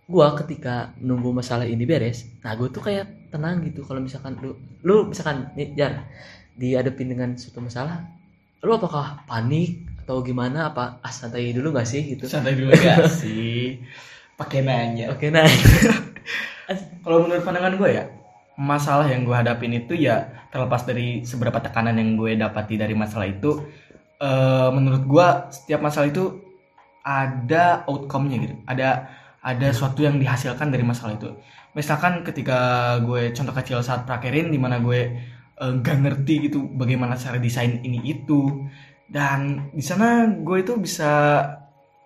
gua 0.07 0.31
ketika 0.39 0.95
nunggu 1.03 1.35
masalah 1.35 1.67
ini 1.67 1.83
beres 1.83 2.23
nah 2.39 2.55
gue 2.55 2.71
tuh 2.71 2.79
kayak 2.79 3.29
tenang 3.29 3.59
gitu. 3.67 3.83
Kalau 3.83 3.99
misalkan 3.99 4.39
lu 4.39 4.55
lu 4.87 5.11
misalkan 5.11 5.51
nih 5.59 5.75
jar 5.75 6.07
dihadapin 6.55 7.11
dengan 7.11 7.35
suatu 7.35 7.59
masalah 7.59 8.07
lu 8.63 8.71
apakah 8.71 9.27
panik 9.27 9.83
atau 10.07 10.23
gimana? 10.23 10.71
Apa 10.71 11.03
ah 11.03 11.11
santai 11.11 11.51
dulu 11.51 11.75
gak 11.75 11.85
sih? 11.85 12.15
gitu. 12.15 12.31
Santai 12.31 12.55
dulu 12.55 12.71
gak 12.71 13.11
sih? 13.21 13.83
Pakai 14.39 14.63
nanya. 14.63 15.11
Oke 15.11 15.27
nah 15.27 15.43
kalau 17.03 17.27
menurut 17.27 17.43
pandangan 17.43 17.75
gue 17.75 17.89
ya 17.91 18.03
masalah 18.57 19.05
yang 19.05 19.21
gue 19.21 19.35
hadapin 19.37 19.69
itu 19.75 19.93
ya 19.93 20.47
terlepas 20.49 20.81
dari 20.87 21.21
seberapa 21.21 21.61
tekanan 21.61 21.99
yang 21.99 22.17
gue 22.17 22.33
dapati 22.33 22.79
dari 22.79 22.97
masalah 22.97 23.29
itu 23.29 23.61
eh, 24.21 24.69
menurut 24.73 25.03
gue 25.05 25.27
setiap 25.53 25.81
masalah 25.81 26.09
itu 26.09 26.41
ada 27.05 27.87
outcome-nya 27.87 28.37
gitu. 28.43 28.55
Ada 28.67 28.89
ada 29.41 29.67
sesuatu 29.71 30.03
yang 30.03 30.19
dihasilkan 30.19 30.67
dari 30.73 30.83
masalah 30.83 31.15
itu. 31.15 31.31
Misalkan 31.71 32.25
ketika 32.25 32.59
gue 33.05 33.31
contoh 33.31 33.55
kecil 33.55 33.79
saat 33.85 34.03
prakerin 34.03 34.51
di 34.51 34.59
mana 34.59 34.81
gue 34.81 35.01
eh, 35.57 35.71
nggak 35.79 35.97
ngerti 36.03 36.51
gitu 36.51 36.67
bagaimana 36.75 37.15
cara 37.15 37.39
desain 37.39 37.79
ini 37.85 38.01
itu. 38.03 38.67
Dan 39.07 39.71
di 39.71 39.83
sana 39.85 40.27
gue 40.27 40.57
itu 40.59 40.75
bisa 40.75 41.39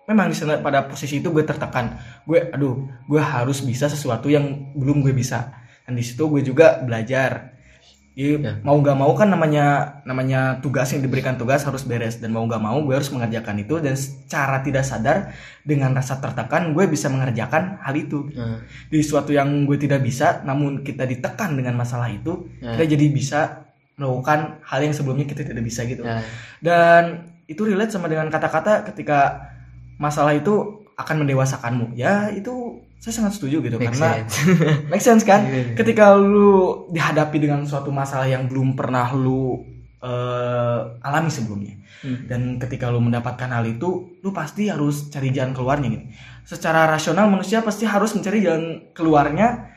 memang 0.06 0.30
di 0.30 0.36
sana 0.38 0.58
pada 0.62 0.86
posisi 0.86 1.18
itu 1.18 1.34
gue 1.34 1.42
tertekan. 1.42 1.98
Gue 2.28 2.46
aduh 2.52 2.86
gue 3.10 3.22
harus 3.22 3.64
bisa 3.64 3.90
sesuatu 3.90 4.30
yang 4.30 4.74
belum 4.78 5.02
gue 5.02 5.12
bisa. 5.16 5.50
Dan 5.82 5.98
di 5.98 6.04
situ 6.06 6.30
gue 6.30 6.46
juga 6.46 6.78
belajar 6.84 7.51
Jadi, 8.12 8.44
Ya. 8.44 8.60
mau 8.60 8.76
gak 8.78 8.92
mau 8.92 9.12
kan 9.16 9.32
namanya 9.32 9.98
namanya 10.04 10.60
tugas 10.60 10.92
yang 10.92 11.00
diberikan 11.00 11.40
tugas 11.40 11.64
harus 11.64 11.82
beres. 11.82 12.20
Dan 12.20 12.36
mau 12.36 12.44
gak 12.44 12.60
mau 12.60 12.76
gue 12.84 12.92
harus 12.92 13.08
mengerjakan 13.08 13.64
itu. 13.64 13.80
Dan 13.80 13.96
secara 13.96 14.60
tidak 14.60 14.84
sadar 14.84 15.32
dengan 15.64 15.96
rasa 15.96 16.20
tertekan 16.20 16.76
gue 16.76 16.84
bisa 16.86 17.08
mengerjakan 17.08 17.80
hal 17.80 17.94
itu. 17.96 18.28
Nah, 18.36 18.60
di 18.92 19.00
suatu 19.00 19.32
yang 19.32 19.64
gue 19.64 19.80
tidak 19.80 20.04
bisa 20.04 20.44
namun 20.44 20.84
kita 20.84 21.08
ditekan 21.08 21.56
dengan 21.56 21.74
masalah 21.74 22.12
itu 22.12 22.46
Ya. 22.60 22.76
kita 22.76 22.94
jadi 22.94 23.06
bisa 23.08 23.40
melakukan 23.96 24.60
hal 24.64 24.80
yang 24.84 24.94
sebelumnya 24.96 25.24
kita 25.24 25.42
tidak 25.44 25.64
bisa 25.64 25.84
gitu. 25.84 26.02
Ya, 26.04 26.20
dan 26.60 27.32
itu 27.48 27.64
relate 27.64 27.92
sama 27.92 28.08
dengan 28.08 28.28
kata-kata 28.28 28.88
ketika 28.88 29.50
masalah 29.96 30.32
itu 30.32 30.84
akan 30.96 31.24
mendewasakanmu. 31.24 31.96
Ya 31.96 32.30
itu 32.30 32.61
saya 33.02 33.18
sangat 33.18 33.34
setuju 33.34 33.58
gitu 33.60 33.76
make 33.76 33.90
karena 33.90 34.22
sense. 34.22 34.34
make 34.94 35.02
sense 35.02 35.26
kan 35.26 35.42
Iya. 35.42 35.74
ketika 35.74 36.14
lu 36.14 36.86
dihadapi 36.88 37.34
dengan 37.36 37.66
suatu 37.66 37.90
masalah 37.90 38.24
yang 38.24 38.46
belum 38.46 38.78
pernah 38.78 39.10
lu 39.10 39.58
eh, 39.98 40.78
alami 41.00 41.26
sebelumnya 41.28 41.74
Hmm. 42.02 42.26
dan 42.26 42.58
ketika 42.58 42.90
lu 42.90 42.98
mendapatkan 42.98 43.46
hal 43.46 43.62
itu 43.62 44.18
lu 44.18 44.30
pasti 44.30 44.66
harus 44.66 45.06
cari 45.06 45.30
jalan 45.30 45.54
keluarnya 45.54 45.86
gitu 45.88 46.04
secara 46.42 46.86
rasional 46.86 47.30
manusia 47.30 47.62
pasti 47.62 47.86
harus 47.86 48.10
mencari 48.14 48.42
jalan 48.42 48.90
keluarnya 48.90 49.70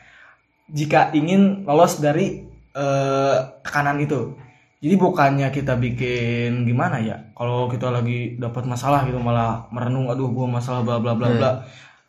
jika 0.66 1.14
ingin 1.14 1.62
lolos 1.62 2.02
dari 2.02 2.42
eh, 2.74 3.36
tekanan 3.62 4.02
itu 4.02 4.34
jadi 4.76 4.98
bukannya 4.98 5.48
kita 5.48 5.78
bikin 5.78 6.66
gimana 6.66 6.98
ya 6.98 7.30
kalau 7.32 7.70
kita 7.70 7.88
lagi 7.88 8.34
dapat 8.36 8.66
masalah 8.66 9.06
gitu 9.06 9.16
malah 9.16 9.70
merenung 9.70 10.10
aduh 10.10 10.26
gua 10.28 10.50
masalah 10.50 10.82
bla 10.82 10.98
bla 10.98 11.14
bla 11.14 11.30
Hmm. 11.30 11.62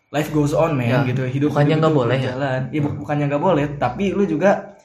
Life 0.08 0.30
goes 0.32 0.52
on 0.52 0.74
man 0.74 0.88
Ya, 0.88 1.00
gitu 1.06 1.24
hidup 1.24 1.52
bukannya 1.52 1.76
nggak 1.78 1.94
boleh 1.94 2.18
ya? 2.18 2.24
berjalan. 2.32 2.62
ya 2.70 2.80
bu- 2.82 2.98
bukannya 2.98 3.26
nggak 3.28 3.44
boleh 3.44 3.66
tapi 3.76 4.04
lu 4.12 4.24
juga 4.24 4.80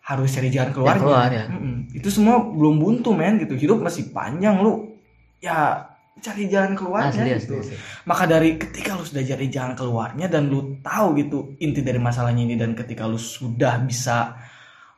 harus 0.00 0.30
cari 0.30 0.48
jalan 0.48 0.70
keluarnya 0.70 1.02
keluar 1.02 1.30
ya. 1.30 1.44
Mm-mm. 1.48 1.76
itu 1.92 2.08
semua 2.08 2.38
belum 2.38 2.78
buntu 2.78 3.10
men 3.10 3.40
gitu 3.40 3.56
hidup 3.56 3.80
masih 3.80 4.10
panjang 4.10 4.60
lu 4.60 4.94
ya 5.38 5.82
cari 6.16 6.48
jalan 6.48 6.72
keluarnya 6.72 7.12
Asli, 7.26 7.36
gitu 7.42 7.54
asli, 7.58 7.74
asli. 7.74 7.76
maka 8.04 8.24
dari 8.24 8.56
ketika 8.56 8.94
lu 8.94 9.04
sudah 9.04 9.20
cari 9.20 9.46
jalan 9.48 9.74
keluarnya 9.74 10.26
dan 10.26 10.46
lu 10.46 10.78
tahu 10.80 11.12
gitu 11.16 11.38
inti 11.58 11.80
dari 11.80 11.98
masalahnya 11.98 12.42
ini 12.42 12.56
dan 12.56 12.72
ketika 12.72 13.04
lu 13.04 13.18
sudah 13.18 13.82
bisa 13.82 14.32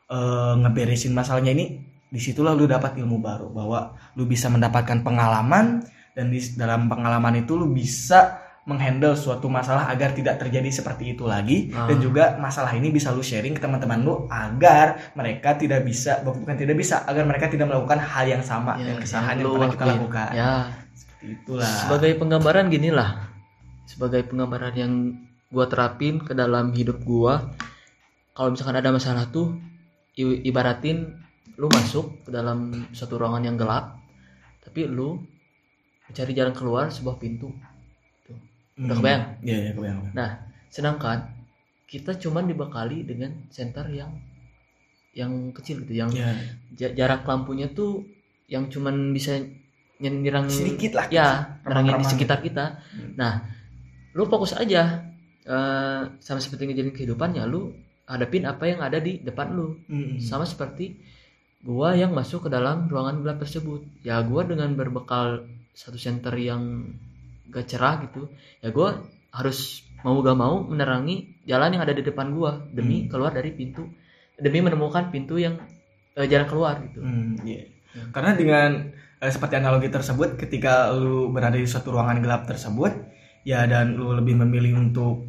eh, 0.07 0.53
ngeberesin 0.57 1.11
masalahnya 1.11 1.51
ini 1.51 1.65
di 2.09 2.17
situlah 2.17 2.53
lu 2.53 2.65
dapat 2.65 2.97
ilmu 2.97 3.17
baru 3.19 3.47
bahwa 3.49 3.93
lu 4.13 4.25
bisa 4.25 4.47
mendapatkan 4.47 5.01
pengalaman 5.01 5.83
dan 6.13 6.25
di 6.27 6.39
dalam 6.53 6.87
pengalaman 6.87 7.39
itu 7.39 7.53
lu 7.53 7.69
bisa 7.69 8.38
menghandle 8.69 9.17
suatu 9.17 9.49
masalah 9.49 9.89
agar 9.89 10.13
tidak 10.13 10.37
terjadi 10.37 10.69
seperti 10.69 11.17
itu 11.17 11.25
lagi. 11.25 11.73
Ah. 11.73 11.89
dan 11.89 11.97
juga 11.97 12.37
masalah 12.37 12.69
ini 12.71 12.89
bisa 12.89 13.09
lu 13.09 13.19
sharing 13.19 13.51
ke 13.51 13.59
teman-teman 13.59 13.99
lu 13.99 14.29
agar 14.29 15.11
mereka 15.13 15.57
tidak 15.57 15.81
bisa 15.81 16.21
bukan 16.21 16.53
tidak 16.53 16.77
bisa 16.77 17.01
agar 17.03 17.25
mereka 17.25 17.49
tidak 17.49 17.65
melakukan 17.65 17.97
hal 17.97 18.25
yang 18.25 18.39
sama 18.41 18.77
Ya, 18.77 18.93
dan 18.93 19.01
kesalahan 19.01 19.35
yang 19.35 19.41
yang 19.41 19.53
pernah 19.57 19.69
kita 19.73 19.85
lakukan. 19.89 20.29
Ya. 20.31 20.53
Seperti 20.93 21.25
itulah. 21.33 21.65
Sebagai 21.65 22.11
penggambaran 22.15 22.65
gini 22.69 22.89
lah. 22.89 23.09
Sebagai 23.83 24.21
penggambaran 24.23 24.73
yang 24.73 24.93
gua 25.49 25.65
terapin 25.65 26.21
ke 26.21 26.31
dalam 26.31 26.69
hidup 26.71 27.01
gua 27.01 27.49
kalau 28.31 28.53
misalkan 28.53 28.77
ada 28.77 28.93
masalah 28.93 29.25
tuh 29.27 29.57
i- 30.13 30.45
ibaratin 30.45 31.17
lu 31.57 31.67
masuk 31.67 32.21
ke 32.21 32.29
dalam 32.29 32.71
satu 32.93 33.17
ruangan 33.17 33.43
yang 33.43 33.57
gelap 33.57 33.97
tapi 34.61 34.85
lu 34.85 35.19
mencari 36.05 36.31
jalan 36.31 36.53
keluar 36.53 36.87
sebuah 36.87 37.17
pintu 37.17 37.49
Udah 38.79 38.87
Hmm. 38.87 38.97
kebayang? 38.97 39.23
Iya, 39.41 39.57
iya, 39.59 39.71
kebayang. 39.73 39.99
nah 40.13 40.29
sedangkan 40.67 41.19
kita 41.83 42.15
cuman 42.15 42.45
dibekali 42.45 43.03
dengan 43.03 43.33
center 43.49 43.83
yang 43.89 44.13
yang 45.11 45.31
kecil 45.51 45.81
gitu 45.81 45.97
yang 45.97 46.11
ja- 46.71 46.93
jarak 46.93 47.25
lampunya 47.25 47.67
tuh 47.67 48.05
yang 48.45 48.65
cuman 48.65 49.11
bisa 49.11 49.35
nyerang 49.99 50.47
Sedikit 50.47 50.95
lah. 50.95 51.05
ya 51.09 51.27
nerangin 51.61 51.97
di 51.97 52.05
sekitar 52.07 52.39
kita 52.39 52.79
Hmm. 52.87 53.13
nah 53.15 53.43
lu 54.11 54.25
fokus 54.25 54.53
aja 54.53 55.05
eh, 55.41 56.01
sama 56.15 56.37
seperti 56.37 56.65
ngejalanin 56.65 56.93
kehidupannya 56.93 57.43
lu 57.43 57.73
hadapin 58.05 58.45
apa 58.45 58.63
yang 58.65 58.79
ada 58.79 58.97
di 58.97 59.17
depan 59.19 59.49
lu 59.49 59.81
Hmm. 59.83 60.15
sama 60.19 60.45
seperti 60.45 60.93
gua 61.59 61.91
yang 61.91 62.13
masuk 62.13 62.45
ke 62.45 62.49
dalam 62.49 62.85
ruangan 62.85 63.19
gelap 63.19 63.37
tersebut 63.39 63.81
ya 63.99 64.21
gua 64.21 64.45
dengan 64.45 64.71
berbekal 64.71 65.41
satu 65.73 65.97
center 65.97 66.31
yang 66.33 66.93
gak 67.49 67.65
cerah 67.67 68.01
gitu 68.05 68.29
ya 68.61 68.69
gua 68.69 69.03
harus 69.29 69.83
mau 70.01 70.15
gak 70.23 70.37
mau 70.37 70.63
menerangi 70.63 71.43
jalan 71.43 71.75
yang 71.75 71.83
ada 71.83 71.93
di 71.93 72.01
depan 72.01 72.31
gua 72.31 72.63
demi 72.71 73.05
Hmm. 73.05 73.09
keluar 73.11 73.31
dari 73.33 73.51
pintu 73.51 73.83
demi 74.39 74.63
menemukan 74.63 75.11
pintu 75.11 75.35
yang 75.35 75.59
eh, 76.15 76.25
jalan 76.25 76.47
keluar 76.47 76.79
gitu 76.85 77.03
Hmm, 77.03 77.35
iya. 77.43 77.67
Ya. 77.89 78.03
Karena 78.13 78.37
dengan 78.37 78.69
eh, 79.19 79.31
seperti 79.33 79.57
analogi 79.59 79.89
tersebut, 79.89 80.37
ketika 80.39 80.93
lu 80.95 81.33
berada 81.33 81.57
di 81.57 81.65
suatu 81.67 81.91
ruangan 81.91 82.21
gelap 82.21 82.45
tersebut, 82.47 82.93
ya 83.43 83.65
dan 83.65 83.97
lu 83.97 84.13
lebih 84.15 84.37
memilih 84.39 84.77
untuk 84.79 85.25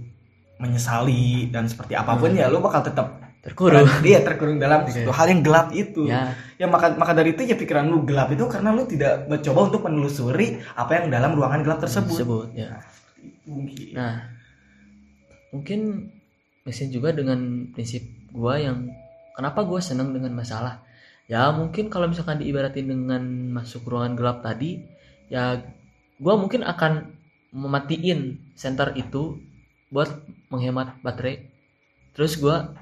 menyesali 0.61 1.49
dan 1.49 1.65
seperti 1.67 1.97
apa 1.97 2.21
pun 2.21 2.37
ya 2.37 2.53
lu 2.53 2.61
bakal 2.61 2.85
tetap 2.85 3.30
terkurung 3.41 3.89
dia 4.05 4.21
terkurung 4.21 4.61
dalam 4.61 4.85
Oke. 4.85 4.93
suatu 4.93 5.13
hal 5.17 5.27
yang 5.33 5.41
gelap 5.41 5.73
itu. 5.73 6.05
ya 6.09 6.37
Ya 6.61 6.69
maka 6.69 6.93
maka 6.93 7.17
dari 7.17 7.33
itu 7.33 7.41
ya 7.41 7.57
pikiran 7.57 7.89
lu 7.89 8.05
gelap 8.05 8.29
itu 8.29 8.45
karena 8.45 8.69
lu 8.69 8.85
tidak 8.85 9.25
mencoba 9.33 9.61
untuk 9.73 9.81
menelusuri 9.89 10.61
apa 10.77 11.01
yang 11.01 11.07
dalam 11.09 11.33
ruangan 11.33 11.65
gelap 11.65 11.81
tersebut. 11.81 12.21
tersebut 12.21 12.47
ya 12.53 12.77
Mungkin. 13.49 13.93
Nah, 13.97 14.31
mungkin 15.53 16.13
mesin 16.65 16.93
juga 16.93 17.11
dengan 17.13 17.69
prinsip 17.73 18.05
gua 18.31 18.61
yang 18.61 18.93
kenapa 19.35 19.65
gua 19.65 19.81
seneng 19.81 20.13
dengan 20.13 20.33
masalah. 20.37 20.85
Ya 21.31 21.49
mungkin 21.55 21.89
kalau 21.89 22.11
misalkan 22.11 22.43
diibaratin 22.43 22.91
dengan 22.91 23.23
masuk 23.55 23.87
ruangan 23.87 24.15
gelap 24.17 24.39
tadi, 24.45 24.85
ya 25.33 25.65
gua 26.21 26.37
mungkin 26.37 26.65
akan 26.65 27.17
mematiin 27.51 28.53
senter 28.55 28.95
itu 28.95 29.41
buat 29.91 30.09
menghemat 30.53 31.01
baterai. 31.03 31.51
Terus 32.15 32.39
gua 32.39 32.77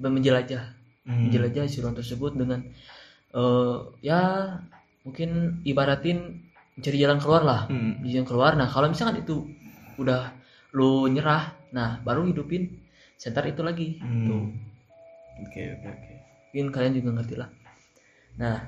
menjelajah, 0.00 0.64
Hmm. 1.04 1.26
menjelajah 1.26 1.64
si 1.66 1.80
ruang 1.80 1.96
tersebut 1.96 2.32
dengan 2.32 2.60
eh, 3.28 3.76
ya 4.00 4.20
mungkin 5.02 5.60
ibaratin 5.64 6.44
mencari 6.76 6.96
jalan 6.96 7.18
keluar 7.18 7.42
lah 7.42 7.60
Hmm. 7.66 8.00
jalan 8.04 8.24
keluar 8.24 8.52
nah 8.54 8.64
kalau 8.64 8.88
misalkan 8.88 9.20
itu 9.20 9.44
udah 9.96 10.32
lu 10.72 11.08
nyerah 11.08 11.50
nah 11.68 11.98
baru 12.00 12.24
hidupin 12.24 12.68
center 13.16 13.44
itu 13.44 13.60
lagi 13.60 13.88
Hmm. 13.98 14.26
tuh 14.26 14.44
Oke 15.38 15.60
oke 15.74 15.86
oke. 15.86 16.12
mungkin 16.50 16.66
kalian 16.70 16.94
juga 16.96 17.10
ngerti 17.16 17.34
lah 17.36 17.48
nah 18.36 18.58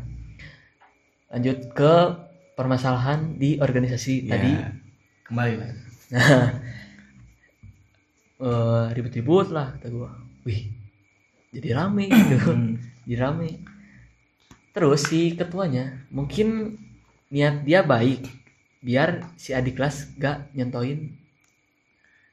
lanjut 1.29 1.59
ke 1.71 1.93
permasalahan 2.55 3.37
di 3.37 3.57
organisasi 3.57 4.27
Ya, 4.27 4.31
tadi 4.35 4.53
kembali 5.25 5.55
lah. 5.57 5.69
nah 6.11 6.47
eh, 8.47 8.85
ribut-ribut 8.97 9.49
lah 9.53 9.77
kata 9.77 9.89
gua 9.89 10.11
wih 10.45 10.69
jadi 11.55 11.69
rame 11.79 12.07
gitu 12.11 12.37
Hmm. 12.51 12.79
jadi 13.07 13.17
rame 13.27 13.49
terus 14.71 15.01
si 15.11 15.35
ketuanya 15.35 15.99
mungkin 16.15 16.79
niat 17.31 17.67
dia 17.67 17.83
baik 17.83 18.23
biar 18.81 19.09
si 19.37 19.51
adik 19.53 19.77
kelas 19.79 20.15
gak 20.17 20.51
nyentoin 20.57 21.11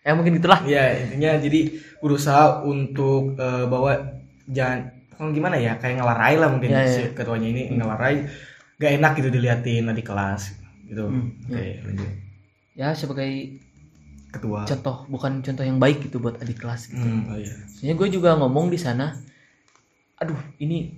eh 0.08 0.14
mungkin 0.16 0.40
gitulah 0.40 0.64
Iya 0.64 0.84
intinya 1.04 1.32
jadi 1.42 1.60
berusaha 2.00 2.64
untuk 2.64 3.36
eh, 3.36 3.66
bahwa 3.68 3.92
jangan 4.48 4.80
kan 5.18 5.34
gimana 5.34 5.58
ya 5.58 5.76
kayak 5.82 5.98
ngelarai 6.00 6.36
lah 6.38 6.50
mungkin 6.54 6.72
Iya, 6.72 6.86
si 6.88 7.02
iya. 7.04 7.10
ketuanya 7.12 7.48
ini 7.52 7.62
ngelarai 7.76 8.16
gak 8.80 8.92
enak 9.02 9.12
gitu 9.20 9.30
diliatin 9.34 9.90
di 9.92 10.04
kelas 10.06 10.42
gitu. 10.88 11.10
Hmm, 11.10 11.34
Oke 11.50 11.82
lanjut. 11.84 12.10
ya 12.78 12.94
sebagai 12.96 13.58
ketua 14.28 14.68
contoh 14.68 15.08
bukan 15.08 15.40
contoh 15.40 15.64
yang 15.64 15.80
baik 15.80 16.04
gitu 16.04 16.20
buat 16.20 16.36
adik 16.44 16.60
kelas 16.60 16.92
gitu 16.92 17.00
Hmm, 17.00 17.32
oh 17.32 17.38
iya 17.40 17.54
Soalnya 17.72 17.96
gue 17.96 18.08
juga 18.12 18.36
ngomong 18.36 18.68
di 18.68 18.80
sana, 18.82 19.14
aduh 20.18 20.38
ini 20.58 20.92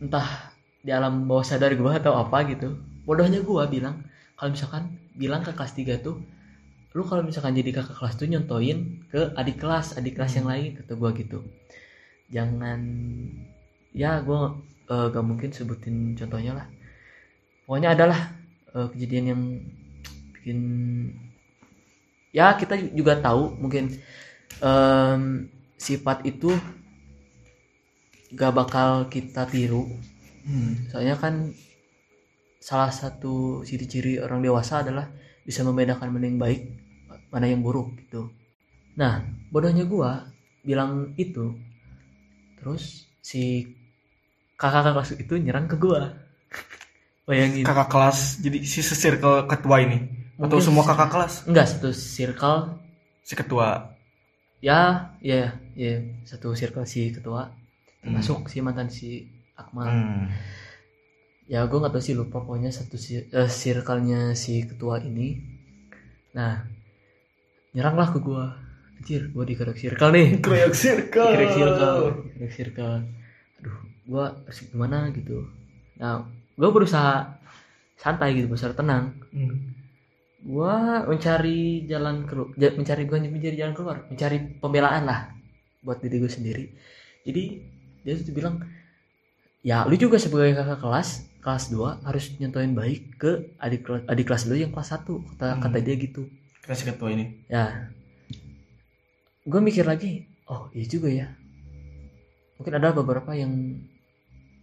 entah 0.00 0.50
di 0.80 0.90
alam 0.90 1.26
bawah 1.28 1.44
sadar 1.44 1.74
gue 1.74 1.92
atau 1.92 2.16
apa 2.16 2.46
gitu. 2.48 2.78
Bodohnya 3.04 3.42
gue 3.44 3.62
bilang, 3.68 4.02
kalau 4.34 4.50
misalkan 4.54 4.96
bilang 5.14 5.42
ke 5.44 5.52
kelas 5.52 5.72
3 5.74 5.98
tuh, 6.00 6.18
lu 6.94 7.02
kalau 7.04 7.20
misalkan 7.20 7.52
jadi 7.52 7.70
kakak 7.74 7.96
kelas 8.00 8.14
tuh 8.16 8.26
nyontoin 8.26 9.04
ke 9.12 9.34
adik 9.36 9.60
kelas, 9.60 9.94
adik 10.00 10.16
kelas 10.16 10.40
yang 10.40 10.48
lain 10.48 10.74
kata 10.74 10.96
gue 10.96 11.10
gitu. 11.20 11.38
Jangan, 12.30 12.80
ya 13.92 14.18
gue 14.20 14.40
eh, 14.88 15.06
gak 15.12 15.24
mungkin 15.26 15.50
sebutin 15.52 16.16
contohnya 16.16 16.52
lah. 16.58 16.66
Pokoknya 17.66 17.92
adalah 17.94 18.20
eh, 18.72 18.88
kejadian 18.94 19.24
yang 19.30 19.42
bikin, 20.38 20.58
ya 22.36 22.52
kita 22.60 22.76
juga 22.92 23.16
tahu 23.16 23.56
mungkin 23.56 23.96
em, 24.60 25.48
sifat 25.80 26.28
itu 26.28 26.52
gak 28.36 28.52
bakal 28.52 29.08
kita 29.08 29.48
tiru. 29.48 29.88
Hmm. 30.46 30.86
soalnya 30.86 31.18
kan 31.18 31.50
salah 32.62 32.94
satu 32.94 33.66
ciri-ciri 33.66 34.22
orang 34.22 34.46
dewasa 34.46 34.78
adalah 34.78 35.10
bisa 35.42 35.66
membedakan 35.66 36.06
mana 36.14 36.22
yang 36.30 36.38
baik 36.38 36.62
mana 37.34 37.50
yang 37.50 37.66
buruk 37.66 37.90
gitu. 37.98 38.30
Nah 38.94 39.26
bodohnya 39.50 39.82
gua 39.82 40.30
bilang 40.62 41.18
itu 41.18 41.50
terus 42.62 43.10
si 43.18 43.74
kakak 44.54 44.94
kelas 44.94 45.18
itu 45.18 45.34
nyerang 45.34 45.66
ke 45.66 45.74
gua. 45.82 46.14
Bayangin. 47.26 47.66
Kakak 47.66 47.90
kelas 47.90 48.38
jadi 48.38 48.62
si 48.62 48.86
circle 48.86 49.50
ketua 49.50 49.82
ini 49.82 50.25
atau 50.36 50.58
semua 50.60 50.84
se- 50.84 50.88
kakak 50.92 51.08
kelas? 51.08 51.32
Enggak 51.48 51.66
satu 51.68 51.88
circle. 51.92 52.58
Si 53.24 53.34
ketua. 53.34 53.96
Ya 54.60 55.12
ya 55.20 55.52
ya 55.76 55.92
satu 56.24 56.52
circle 56.52 56.84
si 56.84 57.12
ketua. 57.12 57.48
Termasuk 58.02 58.46
si 58.48 58.60
mantan 58.60 58.88
si 58.92 59.26
Akmal. 59.56 59.88
Hmm. 59.88 60.24
ya 61.46 61.62
gue 61.62 61.78
nggak 61.78 61.94
tahu 61.94 62.02
sih 62.02 62.18
lupa 62.18 62.42
pokoknya 62.42 62.74
satu 62.74 62.98
si 62.98 63.22
eh, 63.22 63.46
circle-nya 63.46 64.34
si 64.34 64.66
ketua 64.66 64.98
ini. 64.98 65.38
Nah 66.34 66.66
nyeranglah 67.70 68.10
ke 68.10 68.18
gue 68.18 68.44
anjir 68.98 69.30
gue 69.30 69.44
dikerek 69.46 69.78
circle 69.78 70.10
nih. 70.10 70.28
Kroyak 70.44 70.74
circle. 70.74 71.30
Dikerek 71.30 71.52
circle 71.54 71.96
circle. 72.50 72.96
Aduh 73.62 73.76
gue 74.06 74.24
harus 74.42 74.58
gimana 74.66 75.08
gitu. 75.14 75.46
Nah 76.02 76.26
gue 76.58 76.68
berusaha 76.72 77.38
santai 77.96 78.34
gitu 78.34 78.50
berusaha 78.50 78.74
tenang. 78.74 79.14
Hmm. 79.30 79.75
Gue 80.46 80.74
mencari 81.10 81.90
jalan 81.90 82.22
keluar 82.22 82.54
mencari 82.54 83.02
gue 83.02 83.18
mencari 83.18 83.56
jalan 83.58 83.74
keluar 83.74 83.96
mencari 84.06 84.38
pembelaan 84.62 85.02
lah 85.02 85.20
buat 85.82 85.98
diri 85.98 86.22
gue 86.22 86.30
sendiri. 86.30 86.64
Jadi 87.26 87.42
dia 88.06 88.14
tuh 88.14 88.30
bilang 88.30 88.62
ya 89.66 89.82
lu 89.82 89.98
juga 89.98 90.22
sebagai 90.22 90.54
kakak 90.54 90.78
kelas 90.78 91.08
kelas 91.42 91.64
2 91.74 92.06
harus 92.06 92.24
nyontoin 92.38 92.74
baik 92.78 93.18
ke 93.18 93.30
adik 93.58 93.82
kelas 93.86 94.02
adik 94.06 94.26
kelas 94.30 94.42
lu 94.46 94.54
yang 94.54 94.70
kelas 94.70 94.94
1 94.94 95.02
kata 95.34 95.46
Hmm. 95.58 95.62
kata 95.66 95.78
dia 95.82 95.94
gitu. 95.98 96.22
Kita 96.62 96.74
si 96.78 96.84
ketua 96.86 97.10
ini? 97.10 97.42
Ya. 97.50 97.90
Gue 99.42 99.58
mikir 99.58 99.82
lagi 99.82 100.30
oh 100.46 100.70
iya 100.70 100.86
juga 100.86 101.10
ya. 101.10 101.26
Mungkin 102.62 102.72
ada 102.78 102.94
beberapa 102.94 103.34
yang 103.34 103.82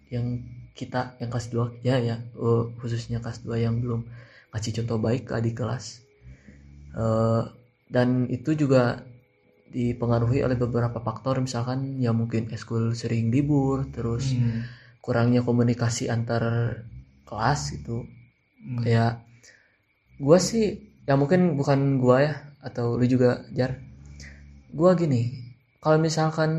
yang 0.08 0.40
kita 0.80 1.20
yang 1.20 1.28
kelas 1.28 1.52
2 1.52 1.84
ya 1.84 2.00
ya 2.00 2.24
eh, 2.24 2.64
khususnya 2.80 3.20
kelas 3.20 3.44
2 3.44 3.60
yang 3.60 3.84
belum 3.84 4.08
kasih 4.54 4.72
contoh 4.82 5.02
baik 5.02 5.28
ke 5.28 5.34
adik 5.34 5.58
kelas 5.60 6.04
Eh, 6.94 7.44
dan 7.90 8.30
itu 8.30 8.54
juga 8.54 9.02
dipengaruhi 9.74 10.46
oleh 10.46 10.54
beberapa 10.54 11.02
faktor 11.02 11.42
misalkan 11.42 11.98
ya 11.98 12.14
mungkin 12.14 12.54
eskul 12.54 12.94
sering 12.94 13.34
libur 13.34 13.90
terus 13.90 14.38
Hmm. 14.38 14.62
kurangnya 15.02 15.42
komunikasi 15.42 16.06
antar 16.14 16.78
kelas 17.26 17.74
gitu 17.74 18.06
Hmm. 18.62 18.86
kayak 18.86 19.26
gua 20.22 20.38
sih 20.38 20.78
ya 21.10 21.18
mungkin 21.18 21.58
bukan 21.58 21.98
gua 21.98 22.18
ya 22.22 22.34
atau 22.62 22.94
lu 23.02 23.10
juga 23.10 23.42
jar 23.50 23.82
gua 24.70 24.94
gini 24.94 25.34
kalau 25.82 25.98
misalkan 25.98 26.52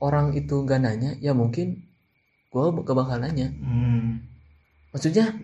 orang 0.00 0.32
itu 0.32 0.64
gak 0.64 0.80
nanya 0.80 1.12
ya 1.20 1.36
mungkin 1.36 1.84
gak 2.48 2.96
bakal 2.96 3.20
nanya 3.20 3.52
Hmm. 3.60 4.24
maksudnya 4.96 5.36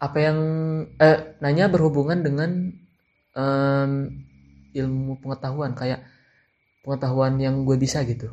apa 0.00 0.18
yang 0.18 0.38
eh 0.96 1.36
nanya 1.44 1.68
berhubungan 1.68 2.18
dengan 2.26 2.50
em, 3.36 3.92
ilmu 4.74 5.20
pengetahuan 5.22 5.72
kayak 5.76 6.00
pengetahuan 6.84 7.36
yang 7.40 7.62
gue 7.68 7.76
bisa 7.76 8.02
gitu. 8.08 8.28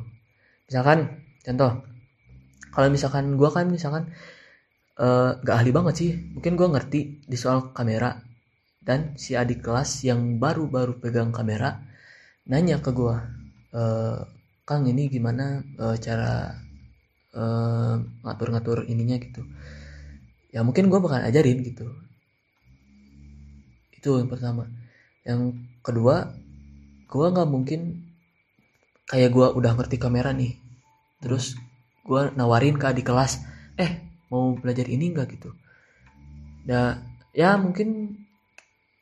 Misalkan 0.68 1.00
contoh 1.46 1.72
kalau 2.74 2.88
misalkan 2.94 3.36
gue 3.40 3.50
kan 3.52 3.66
misalkan 3.68 4.04
eh, 5.00 5.32
gak 5.46 5.56
ahli 5.60 5.72
banget 5.76 5.96
sih. 6.02 6.12
Mungkin 6.36 6.54
gue 6.60 6.68
ngerti 6.74 7.00
di 7.32 7.38
soal 7.40 7.74
kamera. 7.78 8.12
Dan 8.88 9.20
si 9.20 9.36
adik 9.36 9.60
kelas 9.68 10.08
yang 10.08 10.40
baru-baru 10.40 10.96
pegang 11.04 11.36
kamera 11.36 11.76
nanya 12.48 12.80
ke 12.80 12.92
gue 12.96 13.16
eh, 13.76 14.20
kang 14.68 14.84
ini 14.88 15.12
gimana 15.12 15.60
eh, 15.84 15.98
cara 16.00 16.56
eh, 17.36 17.96
ngatur-ngatur 18.24 18.88
ininya 18.88 19.18
gitu 19.20 19.44
ya 20.54 20.64
mungkin 20.64 20.88
gue 20.88 21.00
bakal 21.00 21.24
ajarin 21.24 21.64
gitu. 21.64 21.88
Itu 23.98 24.22
yang 24.22 24.30
pertama. 24.32 24.68
Yang 25.28 25.58
kedua 25.84 26.32
gue 27.08 27.28
nggak 27.28 27.50
mungkin 27.50 28.04
kayak 29.08 29.32
gue 29.32 29.48
udah 29.56 29.72
ngerti 29.80 29.96
kamera 29.96 30.36
nih 30.36 30.60
terus 31.24 31.56
gue 32.04 32.22
nawarin 32.36 32.76
ke 32.76 32.86
adik 32.92 33.08
kelas 33.08 33.40
eh 33.80 34.04
mau 34.28 34.56
belajar 34.60 34.88
ini 34.92 35.16
enggak 35.16 35.40
gitu. 35.40 35.56
Nah 36.68 37.00
ya 37.32 37.56
mungkin 37.56 38.20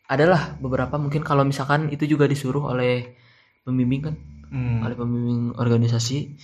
adalah 0.06 0.54
beberapa 0.62 1.02
mungkin 1.02 1.26
kalau 1.26 1.42
misalkan 1.42 1.90
itu 1.90 2.06
juga 2.06 2.30
disuruh 2.30 2.70
oleh 2.70 3.18
pembimbing 3.66 4.04
kan 4.06 4.16
Hmm. 4.46 4.86
oleh 4.86 4.94
pembimbing 4.94 5.58
organisasi 5.58 6.38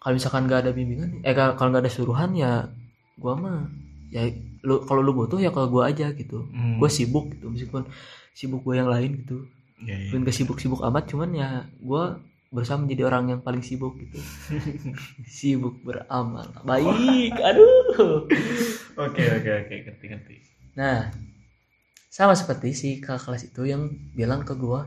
kalau 0.00 0.16
misalkan 0.16 0.48
nggak 0.48 0.64
ada 0.64 0.72
bimbingan 0.72 1.20
eh 1.20 1.36
kalau 1.36 1.60
kalau 1.60 1.68
nggak 1.76 1.84
ada 1.84 1.92
suruhan 1.92 2.32
ya 2.32 2.72
gua 3.20 3.36
mah 3.36 3.68
ya 4.08 4.24
lu 4.64 4.82
kalau 4.88 5.04
lu 5.04 5.12
butuh 5.12 5.38
ya 5.38 5.52
kalau 5.52 5.68
gua 5.68 5.92
aja 5.92 6.10
gitu. 6.16 6.48
Hmm. 6.48 6.80
gue 6.80 6.90
sibuk 6.90 7.28
gitu 7.36 7.52
meskipun 7.52 7.84
sibuk 8.32 8.64
gue 8.64 8.74
yang 8.76 8.88
lain 8.88 9.24
gitu. 9.24 9.44
Iya. 9.78 10.10
mungkin 10.10 10.26
gak 10.26 10.34
sibuk-sibuk 10.34 10.82
amat 10.90 11.06
cuman 11.06 11.30
ya 11.38 11.48
gue 11.78 12.04
berusaha 12.50 12.80
menjadi 12.80 13.06
orang 13.06 13.24
yang 13.30 13.40
paling 13.44 13.60
sibuk 13.60 13.94
gitu. 14.00 14.18
Sibuk 15.38 15.84
beramal 15.84 16.48
baik 16.64 17.36
aduh. 17.36 18.24
Oke 18.98 19.22
oke 19.22 19.50
oke 19.64 19.74
ngerti 19.86 20.04
ngerti. 20.08 20.36
nah 20.74 21.10
sama 22.08 22.34
seperti 22.34 22.72
si 22.74 22.88
kakak 22.98 23.30
kelas 23.30 23.42
itu 23.52 23.62
yang 23.68 23.92
bilang 24.16 24.42
ke 24.42 24.56
gue 24.56 24.80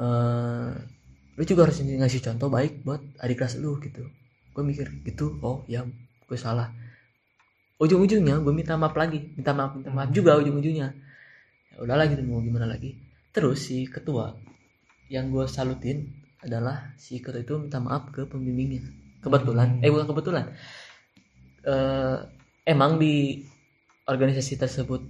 eh 0.00 0.70
lu 1.38 1.42
juga 1.48 1.64
harus 1.64 1.80
ngasih 1.80 2.20
contoh 2.20 2.52
baik 2.52 2.84
buat 2.84 3.00
adik 3.22 3.40
kelas 3.40 3.56
lu 3.62 3.80
gitu. 3.80 4.04
Gue 4.52 4.62
mikir 4.66 4.90
gitu? 5.06 5.38
Oh 5.40 5.64
ya 5.70 5.86
gue 6.28 6.36
salah 6.36 6.68
ujung-ujungnya 7.80 8.36
gue 8.44 8.52
minta 8.52 8.76
maaf 8.76 8.92
lagi 8.92 9.32
minta 9.34 9.56
maaf 9.56 9.72
minta 9.80 9.90
maaf 9.90 10.10
juga 10.12 10.36
ujung-ujungnya. 10.36 10.92
Ya 11.72 11.78
udahlah 11.80 12.04
gitu 12.12 12.20
mau 12.28 12.44
gimana 12.44 12.68
lagi. 12.68 13.00
Terus 13.32 13.66
si 13.66 13.88
ketua 13.88 14.36
yang 15.08 15.32
gue 15.32 15.48
salutin 15.48 16.12
adalah 16.44 16.92
si 17.00 17.18
ketua 17.24 17.40
itu 17.40 17.56
minta 17.56 17.80
maaf 17.80 18.12
ke 18.12 18.28
pembimbingnya 18.28 18.84
kebetulan. 19.24 19.80
Hmm. 19.80 19.84
eh 19.84 19.88
bukan 19.88 20.06
kebetulan. 20.12 20.44
Eh 21.64 22.18
emang 22.68 23.00
di 23.00 23.40
organisasi 24.04 24.60
tersebut 24.60 25.00